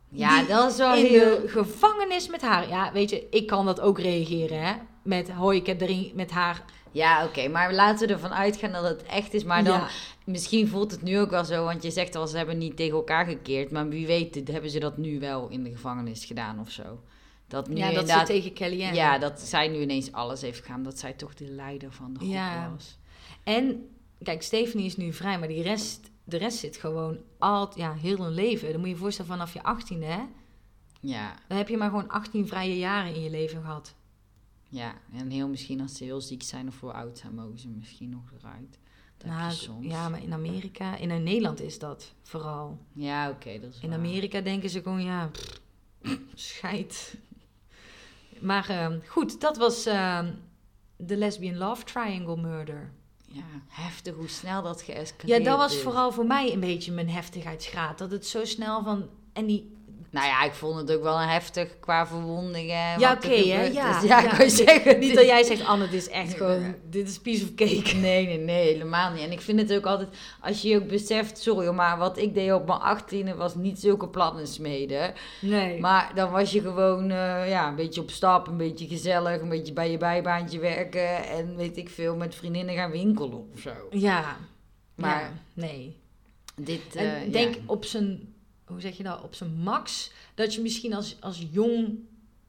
[0.08, 1.40] Ja, dat is wel in heel...
[1.40, 2.68] de gevangenis met haar.
[2.68, 4.74] Ja, weet je, ik kan dat ook reageren, hè.
[5.02, 6.64] Met, hoi, ik heb erin met haar...
[6.90, 9.44] Ja, oké, maar laten we ervan uitgaan dat het echt is.
[9.44, 9.80] Maar dan,
[10.24, 12.96] misschien voelt het nu ook wel zo, want je zegt al, ze hebben niet tegen
[12.96, 13.70] elkaar gekeerd.
[13.70, 17.00] Maar wie weet, hebben ze dat nu wel in de gevangenis gedaan of zo.
[17.48, 18.96] Dat nu ja, dat ze tegen Kellyanne.
[18.96, 20.82] Ja, dat zij nu ineens alles heeft gedaan.
[20.82, 22.70] Dat zij toch de leider van de groep ja.
[22.74, 22.98] was.
[23.46, 23.88] En
[24.22, 28.22] kijk, Stephanie is nu vrij, maar die rest, de rest zit gewoon al, ja, heel
[28.22, 28.68] hun leven.
[28.70, 30.22] Dan moet je je voorstellen vanaf je 18e, hè?
[31.00, 31.34] Ja.
[31.48, 33.94] Dan heb je maar gewoon 18 vrije jaren in je leven gehad.
[34.68, 37.68] Ja, en heel misschien als ze heel ziek zijn of voor oud zijn, mogen ze
[37.68, 38.78] misschien nog eruit.
[39.16, 39.86] Dat nou, soms.
[39.86, 42.78] Ja, maar in Amerika, in Nederland is dat vooral.
[42.92, 43.58] Ja, oké.
[43.60, 45.30] dat is in Amerika denken ze gewoon, ja,
[46.34, 47.16] scheid.
[48.40, 50.26] Maar uh, goed, dat was uh,
[50.96, 52.92] de Lesbian Love Triangle Murder.
[53.36, 57.10] Ja, heftig hoe snel dat geëscaleerd Ja, dat was vooral voor mij een beetje mijn
[57.10, 57.98] heftigheidsgraad.
[57.98, 59.08] Dat het zo snel van...
[59.32, 59.75] En die,
[60.10, 62.98] nou ja, ik vond het ook wel een heftig qua verwondingen.
[62.98, 63.62] Ja, oké, hè?
[63.64, 64.98] Ja, ja, kan je zeggen.
[64.98, 67.94] Niet dat jij zegt, Anne, dit is echt gewoon, dit is piece of cake.
[68.06, 69.22] Nee, nee, nee, helemaal niet.
[69.22, 70.08] En ik vind het ook altijd,
[70.40, 73.80] als je je ook beseft, sorry, maar wat ik deed op mijn achttiende was niet
[73.80, 75.14] zulke plannen smeden.
[75.40, 75.80] Nee.
[75.80, 79.48] Maar dan was je gewoon, uh, ja, een beetje op stap, een beetje gezellig, een
[79.48, 83.74] beetje bij je bijbaantje werken en weet ik veel, met vriendinnen gaan winkelen of zo.
[83.90, 84.36] Ja.
[84.94, 85.96] Maar, nee.
[86.54, 88.34] Dit, uh, denk op zijn
[88.66, 90.10] hoe zeg je dat, op zijn max.
[90.34, 91.98] Dat je misschien als, als jong,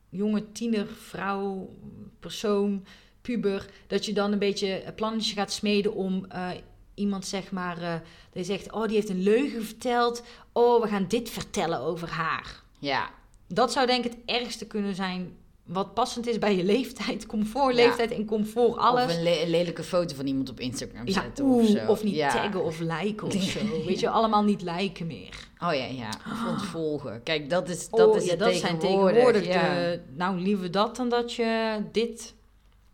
[0.09, 1.75] jonge tiener, vrouw,
[2.19, 2.85] persoon,
[3.21, 6.49] puber, dat je dan een beetje een plannetje gaat smeden om uh,
[6.93, 7.95] iemand, zeg maar, uh,
[8.31, 10.23] die zegt, oh, die heeft een leugen verteld.
[10.51, 12.63] Oh, we gaan dit vertellen over haar.
[12.79, 13.09] Ja.
[13.47, 15.35] Dat zou denk ik het ergste kunnen zijn
[15.67, 19.03] wat passend is bij je leeftijd, comfort, leeftijd en comfort, alles.
[19.03, 21.87] Of een, lelijke foto van iemand op Instagram zetten of zo.
[21.87, 23.59] Of niet taggen of liken of zo.
[23.85, 25.47] Weet je, allemaal niet liken meer.
[25.59, 26.09] Oh ja, ja.
[26.09, 27.23] Of ontvolgen.
[27.23, 31.09] Kijk, dat is, dat oh, is ja, dat zijn tegenwoordig de, nou, liever dat dan
[31.09, 32.35] dat je dit...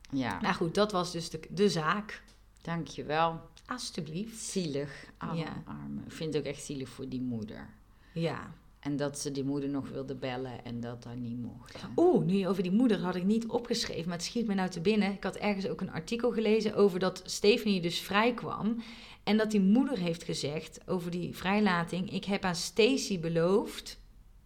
[0.10, 0.42] Ja.
[0.42, 2.22] Nou goed, dat was dus de, de zaak.
[2.62, 3.40] Dankjewel.
[3.66, 4.40] Alsjeblieft.
[4.40, 5.06] Zielig.
[5.18, 5.64] Arme, ja.
[5.66, 6.02] arme.
[6.06, 7.70] Ik vind het ook echt zielig voor die moeder.
[8.14, 8.54] Ja.
[8.84, 11.76] En dat ze die moeder nog wilde bellen en dat dat niet mocht.
[11.96, 14.82] Oeh, nu over die moeder had ik niet opgeschreven, maar het schiet me nou te
[14.82, 15.12] binnen.
[15.12, 18.84] Ik had ergens ook een artikel gelezen over dat Stephanie dus vrij kwam.
[19.24, 24.00] En dat die moeder heeft gezegd over die vrijlating: Ik heb aan Stacy beloofd,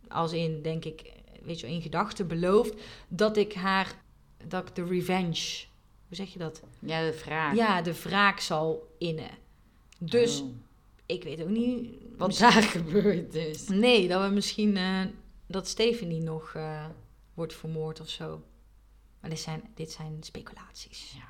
[0.08, 1.14] als in, denk ik,
[1.44, 2.74] weet je, in gedachten beloofd,
[3.08, 3.96] dat ik haar,
[4.48, 5.66] dat ik de revenge,
[6.08, 6.62] hoe zeg je dat?
[6.80, 7.56] Ja, de wraak.
[7.56, 9.32] Ja, de wraak zal innen.
[9.98, 10.48] Dus oh.
[11.06, 13.68] ik weet ook niet wat daar gebeurd is.
[13.68, 15.02] Nee, dat we misschien uh,
[15.48, 16.86] dat Stephanie nog uh,
[17.34, 18.44] wordt vermoord of zo.
[19.22, 21.16] Maar dit zijn, dit zijn speculaties.
[21.16, 21.28] Ja.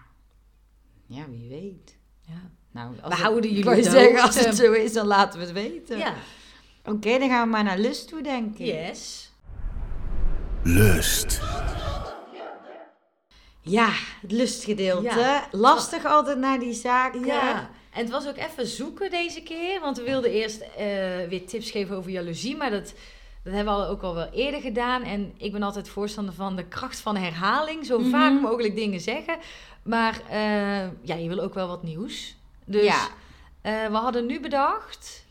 [1.17, 1.97] ja, wie weet.
[2.21, 2.51] Ja.
[2.71, 3.83] Nou, we houden jullie dood.
[3.83, 5.97] zeggen, als het zo is, dan laten we het weten.
[5.97, 6.15] Ja.
[6.83, 8.65] Oké, dan gaan we maar naar lust toe, denk ik.
[8.65, 9.31] Yes.
[10.63, 11.41] Lust.
[13.61, 13.89] Ja,
[14.21, 15.41] het lustgedeelte.
[15.51, 17.25] Lastig altijd naar die zaken.
[17.25, 17.69] Ja.
[17.97, 20.67] En het was ook even zoeken deze keer, want we wilden eerst uh,
[21.29, 22.93] weer tips geven over jaloezie, maar dat,
[23.43, 25.03] dat hebben we ook al wel eerder gedaan.
[25.03, 28.99] En ik ben altijd voorstander van de kracht van herhaling, zo mm vaak mogelijk dingen
[28.99, 29.37] zeggen.
[29.83, 30.35] Maar uh,
[31.01, 32.35] ja, je wil ook wel wat nieuws.
[32.65, 33.07] Dus ja.
[33.63, 35.25] uh, we hadden nu bedacht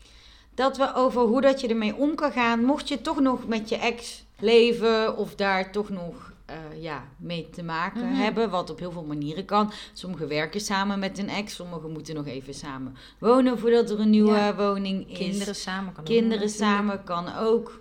[0.55, 3.69] dat we over hoe dat je ermee om kan gaan, mocht je toch nog met
[3.69, 8.13] je ex leven of daar toch nog uh, ja, mee te maken mhm.
[8.13, 8.49] hebben.
[8.49, 9.71] Wat op heel veel manieren kan.
[9.93, 11.55] Sommigen werken samen met een ex.
[11.55, 15.17] Sommigen moeten nog even samen wonen voordat er een nieuwe woning is.
[15.17, 17.79] Kinderen samen kan Kinderen ook samen kan ook.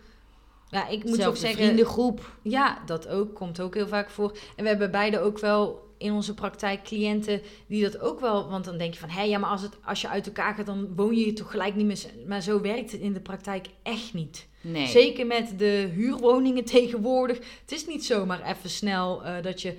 [0.68, 1.64] Ja, ik moet ook zeggen...
[1.64, 2.36] vriendengroep.
[2.42, 3.34] Ja, dat ook.
[3.34, 4.36] Komt ook heel vaak voor.
[4.56, 8.50] En we hebben beide ook wel in onze praktijk cliënten die dat ook wel...
[8.50, 10.66] Want dan denk je van, hé, ja, maar als, het, als je uit elkaar gaat...
[10.66, 12.26] dan woon je toch gelijk niet meer...
[12.26, 14.46] Maar zo werkt het in de praktijk echt niet.
[14.72, 14.86] Nee.
[14.86, 17.36] Zeker met de huurwoningen tegenwoordig.
[17.60, 19.76] Het is niet zomaar even snel uh, dat je...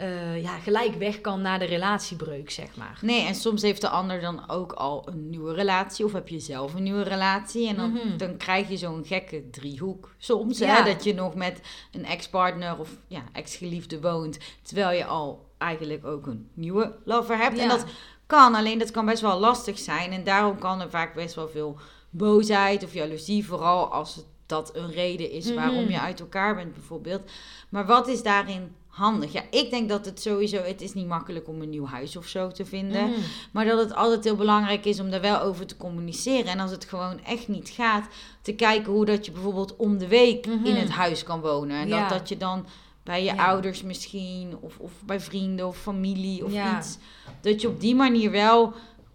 [0.00, 2.98] uh, ja, gelijk weg kan naar de relatiebreuk, zeg maar.
[3.00, 6.04] Nee, en soms heeft de ander dan ook al een nieuwe relatie.
[6.04, 7.68] Of heb je zelf een nieuwe relatie.
[7.68, 8.16] En dan, mhm.
[8.16, 10.58] dan krijg je zo'n gekke driehoek soms.
[10.58, 11.60] Hè, dat je nog met
[11.92, 14.38] een ex-partner of ja, ex-geliefde woont.
[14.62, 17.58] Terwijl je al eigenlijk ook een nieuwe lover hebt.
[17.58, 17.84] En dat
[18.26, 20.12] kan, alleen dat kan best wel lastig zijn.
[20.12, 21.78] En daarom kan er vaak best wel veel
[22.12, 23.46] boosheid of jaloezie.
[23.46, 25.92] Vooral als het dat een reden is waarom mhm.
[25.92, 27.30] je uit elkaar bent bijvoorbeeld.
[27.68, 29.32] Maar wat is daarin handig.
[29.32, 32.26] Ja, ik denk dat het sowieso, het is niet makkelijk om een nieuw huis of
[32.26, 33.10] zo te vinden.
[33.10, 33.20] Mhm.
[33.52, 36.46] Maar dat het altijd heel belangrijk is om daar wel over te communiceren.
[36.46, 38.06] En als het gewoon echt niet gaat,
[38.42, 40.74] te kijken hoe dat je bijvoorbeeld om de week in mhm.
[40.74, 41.76] het huis kan wonen.
[41.76, 42.66] En dat, dat je dan
[43.02, 46.98] bij je ouders misschien, of, of bij vrienden of familie of iets.
[47.40, 48.74] Dat je op die manier wel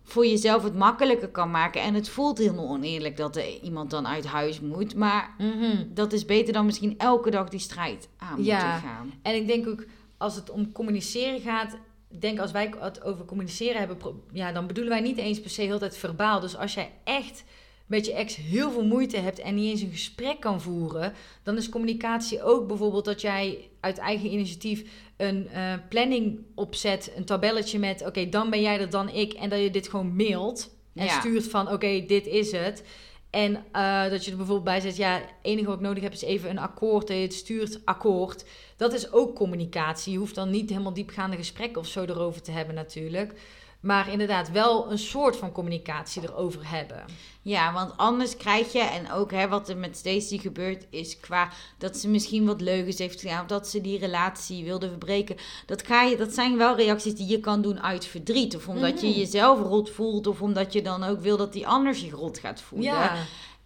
[0.10, 1.82] voor jezelf het makkelijker kan maken.
[1.82, 4.95] En het voelt heel oneerlijk dat er iemand dan uit huis moet.
[4.95, 5.84] Maar mhm.
[5.88, 8.53] dat is beter dan misschien elke dag die strijd aan ja.
[8.53, 9.14] moeten gaan.
[9.22, 9.86] En ik denk ook,
[10.18, 11.78] als het om communiceren gaat...
[12.20, 13.97] denk als wij het over communiceren hebben...
[14.32, 16.39] ja, dan bedoelen wij niet eens per se heel tijd verbaal.
[16.39, 17.43] Dus als jij echt
[17.88, 21.14] met je ex heel veel moeite hebt en niet eens een gesprek kan voeren,
[21.44, 24.84] dan is communicatie ook bijvoorbeeld dat jij uit eigen initiatief
[25.18, 29.50] een uh, planning opzet, een tabelletje met oké, dan ben jij er dan ik en
[29.50, 32.84] dat je dit gewoon mailt en stuurt van oké, dit is het.
[33.30, 36.14] En uh, dat je er bijvoorbeeld bij zet, ja, het enige wat ik nodig heb
[36.14, 37.08] is even een akkoord.
[37.08, 38.46] Dat je het stuurt akkoord.
[38.78, 40.12] Dat is ook communicatie.
[40.12, 43.34] Je hoeft dan niet helemaal diepgaande gesprekken of zo erover te hebben natuurlijk.
[43.80, 47.06] Maar inderdaad wel een soort van communicatie erover hebben.
[47.42, 51.50] Ja, want anders krijg je, en ook hè, wat er met Stacey gebeurt, is qua
[51.78, 53.42] dat ze misschien wat leugens heeft gedaan.
[53.42, 55.36] Of dat ze die relatie wilde verbreken.
[55.66, 58.56] Dat, ga je, dat zijn wel reacties die je kan doen uit verdriet.
[58.56, 59.20] Of omdat je mhm.
[59.20, 60.28] jezelf rot voelt.
[60.28, 62.92] Of omdat je dan ook wil dat die ander zich rot gaat voelen.
[62.92, 63.16] Ja.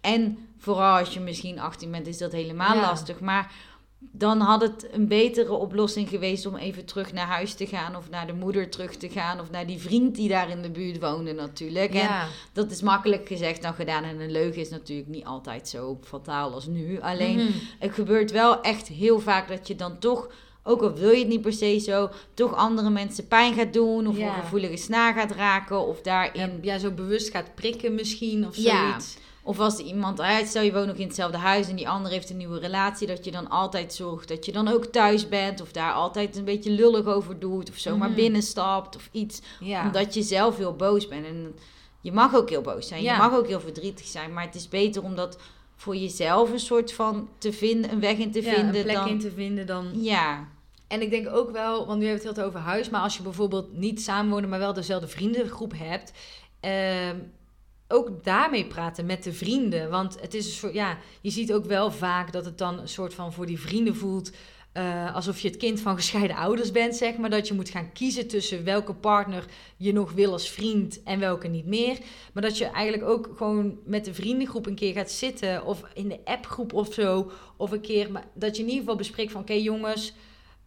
[0.00, 3.20] En vooral als je misschien 18 bent, is dat helemaal lastig.
[3.20, 3.52] Maar
[4.10, 7.96] dan had het een betere oplossing geweest om even terug naar huis te gaan.
[7.96, 9.40] Of naar de moeder terug te gaan.
[9.40, 11.94] Of naar die vriend die daar in de buurt woonde natuurlijk.
[11.94, 12.08] En
[12.52, 14.04] dat is makkelijk gezegd dan gedaan.
[14.04, 17.00] En een leugen is natuurlijk niet altijd zo fataal als nu.
[17.00, 17.52] Alleen mhm.
[17.78, 20.28] het gebeurt wel echt heel vaak dat je dan toch...
[20.64, 24.06] Ook al wil je het niet per se zo, toch andere mensen pijn gaat doen.
[24.06, 25.86] Of een gevoelige snaar gaat raken.
[25.86, 26.58] Of daarin...
[26.60, 29.16] Ja, zo bewust gaat prikken misschien of zoiets.
[29.44, 32.36] Of als iemand, stel je woont nog in hetzelfde huis en die ander heeft een
[32.36, 35.60] nieuwe relatie, dat je dan altijd zorgt dat je dan ook thuis bent.
[35.60, 37.70] Of daar altijd een beetje lullig over doet.
[37.70, 39.40] Of zomaar mm binnenstapt of iets.
[39.84, 41.26] Omdat je zelf heel boos bent.
[41.26, 41.54] En
[42.00, 43.02] je mag ook heel boos zijn.
[43.02, 44.32] Je mag ook heel verdrietig zijn.
[44.32, 45.38] Maar het is beter om dat
[45.76, 48.76] voor jezelf een soort van te vinden, een weg in te vinden.
[48.76, 49.90] Een plek in te vinden dan.
[49.92, 50.48] Ja.
[50.88, 53.16] En ik denk ook wel, want nu hebben we het heel over huis, maar als
[53.16, 56.12] je bijvoorbeeld niet samenwonen, maar wel dezelfde vriendengroep hebt.
[56.64, 57.20] Uh,
[57.92, 59.90] ook daarmee praten met de vrienden.
[59.90, 62.88] Want het is een soort, ja, je ziet ook wel vaak dat het dan een
[62.88, 64.30] soort van voor die vrienden voelt.
[64.76, 67.30] Uh, alsof je het kind van gescheiden ouders bent, zeg maar.
[67.30, 69.44] Dat je moet gaan kiezen tussen welke partner
[69.76, 71.98] je nog wil als vriend en welke niet meer.
[72.32, 75.64] Maar dat je eigenlijk ook gewoon met de vriendengroep een keer gaat zitten.
[75.64, 77.30] Of in de appgroep of zo.
[77.56, 79.40] Of een keer, maar dat je in ieder geval bespreekt van...
[79.40, 80.12] Oké jongens,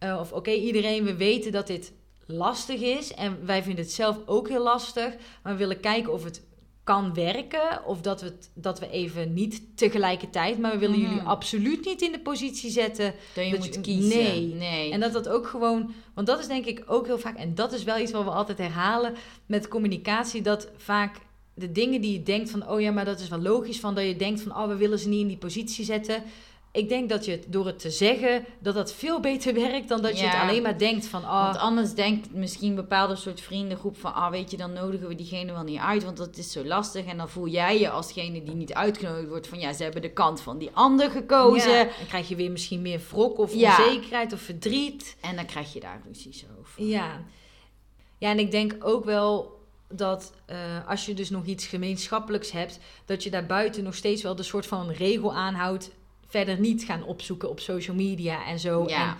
[0.04, 1.92] uh, of oké iedereen, we weten dat dit
[2.26, 3.14] lastig is.
[3.14, 5.14] En wij vinden het zelf ook heel lastig.
[5.42, 6.45] Maar we willen kijken of het
[6.86, 7.84] kan werken.
[7.84, 10.58] Of dat we, dat we even niet tegelijkertijd.
[10.58, 11.26] Maar we willen jullie mhm.
[11.26, 13.14] absoluut niet in de positie zetten.
[13.34, 14.18] Dat je moet kiezen.
[14.18, 14.54] Nee.
[14.54, 14.92] nee.
[14.92, 15.94] En dat dat ook gewoon.
[16.14, 17.36] Want dat is denk ik ook heel vaak.
[17.36, 19.14] En dat is wel iets wat we altijd herhalen
[19.46, 20.42] met communicatie.
[20.42, 21.16] Dat vaak
[21.54, 22.68] de dingen die je denkt van.
[22.68, 23.80] Oh ja, maar dat is wel logisch.
[23.80, 24.56] Van dat je denkt van.
[24.56, 26.22] Oh, we willen ze niet in die positie zetten
[26.76, 30.02] ik denk dat je het door het te zeggen, dat dat veel beter werkt dan
[30.02, 31.22] dat je het alleen maar denkt van...
[31.22, 31.44] Oh.
[31.44, 34.14] Want anders denkt misschien een bepaalde soort vriendengroep van...
[34.14, 37.06] Ah, weet je, dan nodigen we diegene wel niet uit, want dat is zo lastig.
[37.06, 39.58] En dan voel jij je alsgene die niet uitgenodigd wordt van...
[39.58, 41.70] Ja, ze hebben de kant van die ander gekozen.
[41.70, 45.16] Ja, dan krijg je weer misschien meer wrok of onzekerheid of verdriet.
[45.20, 46.84] En dan krijg je daar ruzies over.
[46.84, 47.22] Ja.
[48.18, 49.54] Ja, en ik denk ook wel
[49.88, 50.56] dat uh,
[50.88, 54.66] als je dus nog iets gemeenschappelijks hebt, dat je daarbuiten nog steeds wel de soort
[54.66, 55.90] van regel aanhoudt
[56.26, 58.84] verder niet gaan opzoeken op social media en zo.
[58.88, 59.08] Ja.
[59.08, 59.16] En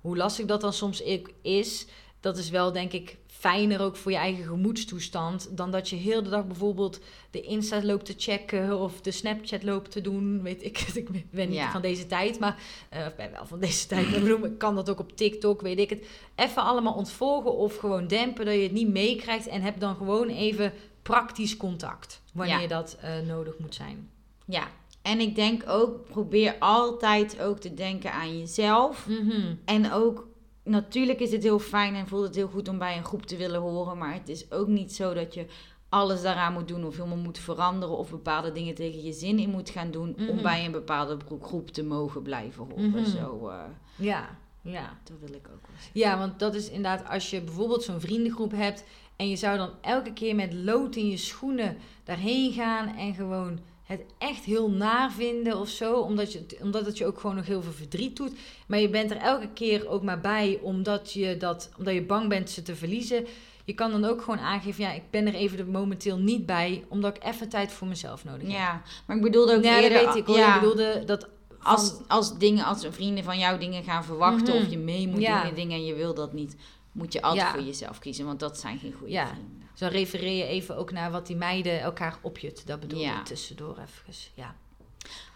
[0.00, 1.02] hoe lastig dat dan soms
[1.42, 1.86] is,
[2.20, 6.22] dat is wel denk ik fijner ook voor je eigen gemoedstoestand dan dat je heel
[6.22, 7.00] de dag bijvoorbeeld
[7.30, 10.42] de Insta loopt te checken of de Snapchat loopt te doen.
[10.42, 12.62] Weet ik, ik ben niet van deze tijd, maar
[12.94, 14.06] uh, of ben wel van deze tijd.
[14.06, 16.06] Ik kan dat ook op TikTok, weet ik het.
[16.34, 20.28] Even allemaal ontvolgen of gewoon dempen dat je het niet meekrijgt en heb dan gewoon
[20.28, 24.10] even praktisch contact wanneer dat uh, nodig moet zijn.
[24.44, 24.68] Ja,
[25.08, 29.06] en ik denk ook, probeer altijd ook te denken aan jezelf.
[29.08, 29.54] Mhm.
[29.64, 30.26] En ook,
[30.64, 33.36] natuurlijk is het heel fijn en voelt het heel goed om bij een groep te
[33.36, 33.98] willen horen.
[33.98, 35.46] Maar het is ook niet zo dat je
[35.88, 39.50] alles daaraan moet doen of helemaal moet veranderen of bepaalde dingen tegen je zin in
[39.50, 40.42] moet gaan doen om mhm.
[40.42, 42.90] bij een bepaalde groep te mogen blijven horen.
[42.90, 43.04] Mhm.
[43.04, 43.60] Zo, uh,
[43.96, 44.38] ja.
[44.62, 44.98] Ja.
[45.04, 45.90] Dat wil ik ook wel zien.
[45.92, 48.84] Ja, want dat is inderdaad als je bijvoorbeeld zo'n vriendengroep hebt
[49.16, 53.58] en je zou dan elke keer met lood in je schoenen daarheen gaan en gewoon
[53.88, 57.46] het echt heel naar vinden of zo, omdat, je, omdat het je ook gewoon nog
[57.46, 58.32] heel veel verdriet doet.
[58.66, 62.28] Maar je bent er elke keer ook maar bij omdat je, dat, omdat je bang
[62.28, 63.26] bent ze te verliezen.
[63.64, 67.16] Je kan dan ook gewoon aangeven, ja, ik ben er even momenteel niet bij, omdat
[67.16, 68.50] ik even tijd voor mezelf nodig heb.
[68.50, 69.98] Ja, maar ik bedoelde ook Ja, eerder...
[69.98, 70.36] dat weet ik hoor.
[70.36, 71.28] Ja, Ik bedoelde dat
[71.62, 74.64] als, als dingen, als vrienden van jou dingen gaan verwachten Mhm.
[74.64, 75.40] of je mee moet Ja.
[75.40, 76.56] doen in dingen en je wil dat niet,
[76.92, 77.52] moet je altijd Ja.
[77.52, 79.26] voor jezelf kiezen, want dat zijn geen goede Ja.
[79.26, 79.57] vrienden.
[79.78, 82.66] Zo refereer je even ook naar wat die meiden elkaar opjutten.
[82.66, 83.18] Dat bedoel Ja.
[83.18, 84.30] ik tussendoor even.
[84.34, 84.54] Ja.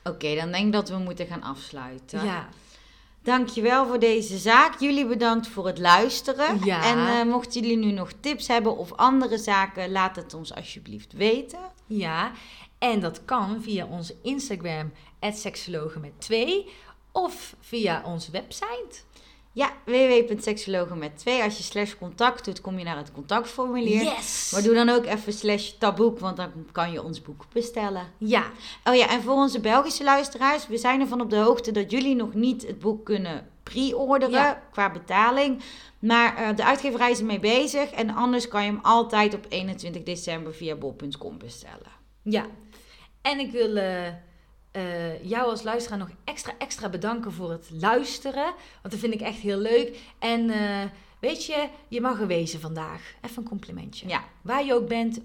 [0.04, 2.24] Oké, dan denk ik dat we moeten gaan afsluiten.
[2.24, 2.48] ja.
[3.22, 4.80] Dankjewel voor deze zaak.
[4.80, 6.64] Jullie bedankt voor het luisteren.
[6.64, 6.84] Ja.
[6.84, 11.12] En eh, mochten jullie nu nog tips hebben of andere zaken, laat het ons alsjeblieft
[11.12, 11.58] weten.
[11.86, 12.32] Ja,
[12.78, 16.68] en dat kan via onze Instagram, seksologen met 2,
[17.12, 19.00] of via onze website.
[19.54, 21.42] Ja, www.seksologen met 2.
[21.42, 24.02] Als je slash contact doet, kom je naar het contactformulier.
[24.02, 24.50] Yes!
[24.52, 28.06] Maar doe dan ook even slash taboek, want dan kan je ons boek bestellen.
[28.18, 28.44] Ja,
[28.84, 32.14] Oh ja, en voor onze Belgische luisteraars, we zijn ervan op de hoogte dat jullie
[32.14, 34.62] nog niet het boek kunnen pre-orderen Ja.
[34.72, 35.62] qua betaling.
[35.98, 40.02] Maar eh, de uitgeverij is ermee bezig en anders kan je hem altijd op 21
[40.02, 41.90] december via bol.com bestellen.
[42.22, 42.46] ja.
[43.22, 44.06] En ik wil eh,
[44.72, 48.44] eh, jou als luisteraar nog extra, extra bedanken voor het luisteren.
[48.82, 49.98] Want dat vind ik echt heel leuk.
[50.18, 50.82] En eh,
[51.20, 53.14] weet je, je mag er wezen vandaag.
[53.20, 54.08] Even een complimentje.
[54.08, 55.20] Ja, Waar je ook bent,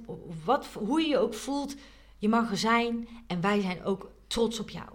[0.45, 1.75] wat, hoe je je ook voelt,
[2.17, 3.07] je mag er zijn.
[3.27, 4.87] En wij zijn ook trots op jou.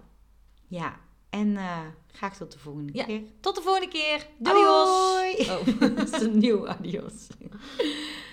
[0.67, 1.01] ja.
[1.29, 1.77] En eh,
[2.11, 3.03] graag tot de volgende Ja.
[3.03, 3.21] keer.
[3.39, 4.27] Tot de volgende keer.
[4.37, 4.55] Doei!
[4.55, 5.49] Adios.
[5.49, 5.79] Oh.
[5.97, 7.27] Dat is een nieuw adios.